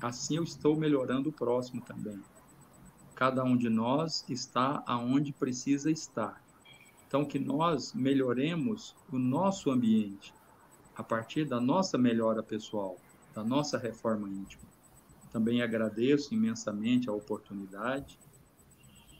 Assim 0.00 0.36
eu 0.36 0.44
estou 0.44 0.76
melhorando 0.76 1.30
o 1.30 1.32
próximo 1.32 1.80
também. 1.80 2.22
Cada 3.14 3.42
um 3.42 3.56
de 3.56 3.70
nós 3.70 4.24
está 4.28 4.82
aonde 4.86 5.32
precisa 5.32 5.90
estar. 5.90 6.43
Então, 7.14 7.24
que 7.24 7.38
nós 7.38 7.92
melhoremos 7.94 8.96
o 9.12 9.20
nosso 9.20 9.70
ambiente 9.70 10.34
a 10.96 11.02
partir 11.04 11.44
da 11.44 11.60
nossa 11.60 11.96
melhora 11.96 12.42
pessoal, 12.42 12.96
da 13.32 13.44
nossa 13.44 13.78
reforma 13.78 14.28
íntima. 14.28 14.64
Também 15.30 15.62
agradeço 15.62 16.34
imensamente 16.34 17.08
a 17.08 17.12
oportunidade. 17.12 18.18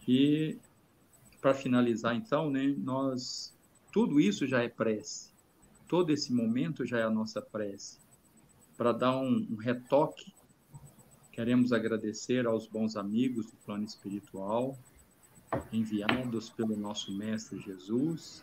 E, 0.09 0.59
para 1.41 1.55
finalizar, 1.55 2.17
então, 2.17 2.51
né, 2.51 2.75
nós, 2.79 3.57
tudo 3.93 4.19
isso 4.19 4.45
já 4.45 4.61
é 4.61 4.69
prece. 4.69 5.33
Todo 5.87 6.11
esse 6.11 6.33
momento 6.33 6.85
já 6.85 6.99
é 6.99 7.05
a 7.05 7.11
nossa 7.11 7.41
prece. 7.41 8.01
Para 8.77 8.91
dar 8.91 9.17
um, 9.17 9.47
um 9.53 9.57
retoque, 9.57 10.35
queremos 11.31 11.73
agradecer 11.73 12.45
aos 12.45 12.67
bons 12.67 12.97
amigos 12.97 13.53
do 13.53 13.57
plano 13.59 13.85
espiritual, 13.85 14.77
enviados 15.73 16.51
pelo 16.51 16.77
nosso 16.77 17.13
Mestre 17.13 17.61
Jesus, 17.61 18.43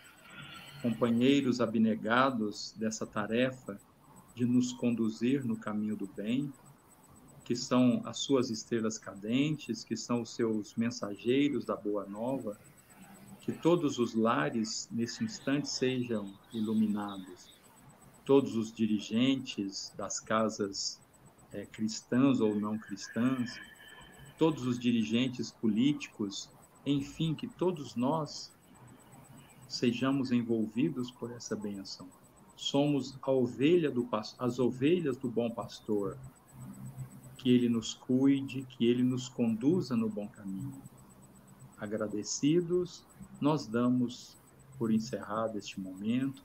companheiros 0.81 1.61
abnegados 1.61 2.73
dessa 2.77 3.05
tarefa 3.05 3.79
de 4.35 4.45
nos 4.45 4.73
conduzir 4.73 5.45
no 5.45 5.57
caminho 5.57 5.95
do 5.95 6.07
bem, 6.07 6.51
que 7.43 7.55
são 7.55 8.01
as 8.05 8.19
suas 8.19 8.49
estrelas 8.49 8.97
cadentes, 8.97 9.83
que 9.83 9.97
são 9.97 10.21
os 10.21 10.33
seus 10.33 10.75
mensageiros 10.75 11.65
da 11.65 11.75
boa 11.75 12.05
nova, 12.05 12.57
que 13.41 13.51
todos 13.51 13.99
os 13.99 14.13
lares 14.13 14.87
nesse 14.91 15.23
instante 15.23 15.67
sejam 15.67 16.33
iluminados, 16.53 17.59
todos 18.25 18.55
os 18.55 18.71
dirigentes 18.71 19.91
das 19.97 20.19
casas 20.19 20.99
é, 21.51 21.65
cristãs 21.65 22.39
ou 22.39 22.55
não 22.55 22.77
cristãs, 22.77 23.59
todos 24.37 24.65
os 24.65 24.79
dirigentes 24.79 25.51
políticos 25.51 26.49
enfim, 26.85 27.35
que 27.35 27.47
todos 27.47 27.95
nós 27.95 28.51
sejamos 29.67 30.31
envolvidos 30.31 31.11
por 31.11 31.31
essa 31.31 31.55
benção. 31.55 32.09
Somos 32.55 33.17
a 33.21 33.31
ovelha 33.31 33.89
do 33.89 34.07
as 34.37 34.59
ovelhas 34.59 35.17
do 35.17 35.29
bom 35.29 35.49
pastor. 35.49 36.17
Que 37.37 37.49
ele 37.49 37.69
nos 37.69 37.93
cuide, 37.93 38.63
que 38.63 38.85
ele 38.85 39.03
nos 39.03 39.29
conduza 39.29 39.95
no 39.95 40.09
bom 40.09 40.27
caminho. 40.27 40.81
Agradecidos, 41.77 43.03
nós 43.39 43.65
damos 43.65 44.37
por 44.77 44.91
encerrado 44.91 45.57
este 45.57 45.79
momento. 45.79 46.43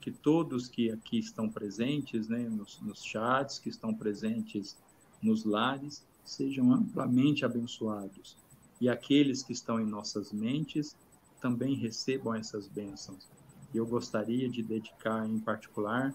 Que 0.00 0.12
todos 0.12 0.68
que 0.68 0.90
aqui 0.90 1.18
estão 1.18 1.48
presentes, 1.48 2.28
né, 2.28 2.48
nos, 2.48 2.80
nos 2.80 3.02
chats, 3.04 3.58
que 3.58 3.68
estão 3.68 3.92
presentes 3.92 4.76
nos 5.20 5.44
lares, 5.44 6.06
sejam 6.24 6.72
amplamente 6.72 7.44
abençoados 7.44 8.36
e 8.80 8.88
aqueles 8.88 9.42
que 9.42 9.52
estão 9.52 9.80
em 9.80 9.86
nossas 9.86 10.32
mentes 10.32 10.96
também 11.40 11.74
recebam 11.74 12.34
essas 12.34 12.68
bênçãos. 12.68 13.28
E 13.72 13.76
eu 13.76 13.86
gostaria 13.86 14.48
de 14.48 14.62
dedicar 14.62 15.26
em 15.26 15.38
particular 15.38 16.14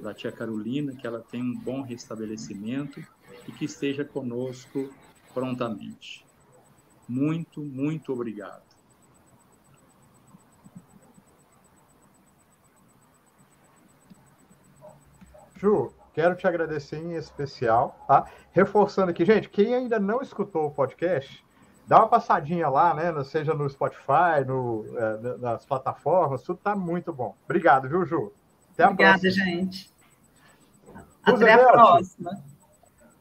para 0.00 0.10
a 0.10 0.14
tia 0.14 0.32
Carolina, 0.32 0.94
que 0.94 1.06
ela 1.06 1.20
tenha 1.30 1.44
um 1.44 1.54
bom 1.54 1.82
restabelecimento 1.82 3.00
e 3.46 3.52
que 3.52 3.64
esteja 3.64 4.04
conosco 4.04 4.90
prontamente. 5.32 6.24
Muito, 7.08 7.62
muito 7.62 8.12
obrigado. 8.12 8.64
Ju, 15.56 15.92
quero 16.12 16.36
te 16.36 16.46
agradecer 16.46 16.98
em 16.98 17.14
especial, 17.14 18.04
tá? 18.06 18.30
Reforçando 18.52 19.10
aqui, 19.10 19.24
gente, 19.24 19.48
quem 19.48 19.74
ainda 19.74 19.98
não 19.98 20.20
escutou 20.20 20.66
o 20.66 20.70
podcast, 20.70 21.45
dá 21.86 21.98
uma 21.98 22.08
passadinha 22.08 22.68
lá, 22.68 22.94
né? 22.94 23.24
Seja 23.24 23.54
no 23.54 23.68
Spotify, 23.68 24.44
no, 24.46 24.84
é, 24.96 25.38
nas 25.38 25.64
plataformas, 25.64 26.42
tudo 26.42 26.58
tá 26.62 26.74
muito 26.74 27.12
bom. 27.12 27.34
Obrigado, 27.44 27.88
viu, 27.88 28.04
Ju? 28.04 28.32
Até 28.72 28.84
a 28.84 28.90
Obrigada, 28.90 29.20
próxima. 29.20 29.44
gente. 29.44 29.90
Até 31.22 31.52
a 31.52 31.68
próxima. 31.68 32.30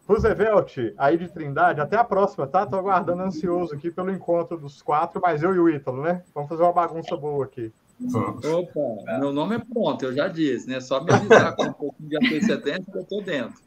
Roosevelt, 0.08 0.78
aí 0.98 1.18
de 1.18 1.28
Trindade, 1.28 1.82
até 1.82 1.98
a 1.98 2.04
próxima, 2.04 2.46
tá? 2.46 2.66
Tô 2.66 2.76
aguardando 2.76 3.24
ansioso 3.24 3.74
aqui 3.74 3.90
pelo 3.90 4.12
encontro 4.12 4.56
dos 4.56 4.82
quatro, 4.82 5.20
mas 5.20 5.42
eu 5.42 5.56
e 5.56 5.60
o 5.60 5.68
Ítalo, 5.68 6.04
né? 6.04 6.24
Vamos 6.34 6.48
fazer 6.48 6.62
uma 6.62 6.74
bagunça 6.74 7.18
boa 7.18 7.46
aqui. 7.46 7.74
Opa, 8.14 9.18
meu 9.20 9.34
nome 9.34 9.56
é 9.56 9.60
pronto, 9.60 10.06
eu 10.06 10.14
já 10.14 10.28
disse, 10.28 10.70
né? 10.70 10.80
Só 10.80 11.04
me 11.04 11.12
avisar 11.12 11.56
com 11.56 11.64
um 11.64 11.74
pouquinho 11.74 12.10
de 12.10 12.18
antecedência 12.18 12.84
que 12.84 12.98
eu 12.98 13.06
tô 13.06 13.22
dentro. 13.22 13.60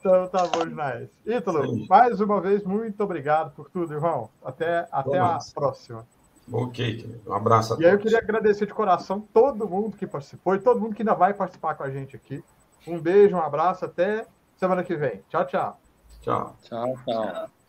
Então 0.00 0.26
tá 0.28 0.46
bom 0.46 0.66
demais. 0.66 1.08
Ítalo, 1.26 1.86
mais 1.86 2.20
uma 2.20 2.40
vez, 2.40 2.64
muito 2.64 3.02
obrigado 3.04 3.52
por 3.54 3.70
tudo, 3.70 3.92
irmão. 3.92 4.30
Até, 4.42 4.88
até 4.90 5.18
a 5.18 5.38
próxima. 5.54 6.06
Ok, 6.50 7.20
um 7.26 7.32
abraço 7.32 7.74
a 7.74 7.76
todos. 7.76 7.84
E 7.84 7.86
aí 7.86 7.94
eu 7.94 7.98
queria 7.98 8.18
agradecer 8.18 8.66
de 8.66 8.74
coração 8.74 9.20
todo 9.32 9.68
mundo 9.68 9.96
que 9.96 10.06
participou 10.06 10.54
e 10.54 10.58
todo 10.58 10.80
mundo 10.80 10.94
que 10.94 11.02
ainda 11.02 11.14
vai 11.14 11.34
participar 11.34 11.74
com 11.74 11.84
a 11.84 11.90
gente 11.90 12.16
aqui. 12.16 12.42
Um 12.88 12.98
beijo, 12.98 13.36
um 13.36 13.40
abraço, 13.40 13.84
até 13.84 14.26
semana 14.56 14.82
que 14.82 14.96
vem. 14.96 15.22
Tchau, 15.28 15.44
tchau. 15.44 15.78
Tchau. 16.22 16.56
Tchau, 16.62 16.94
tchau. 17.06 17.59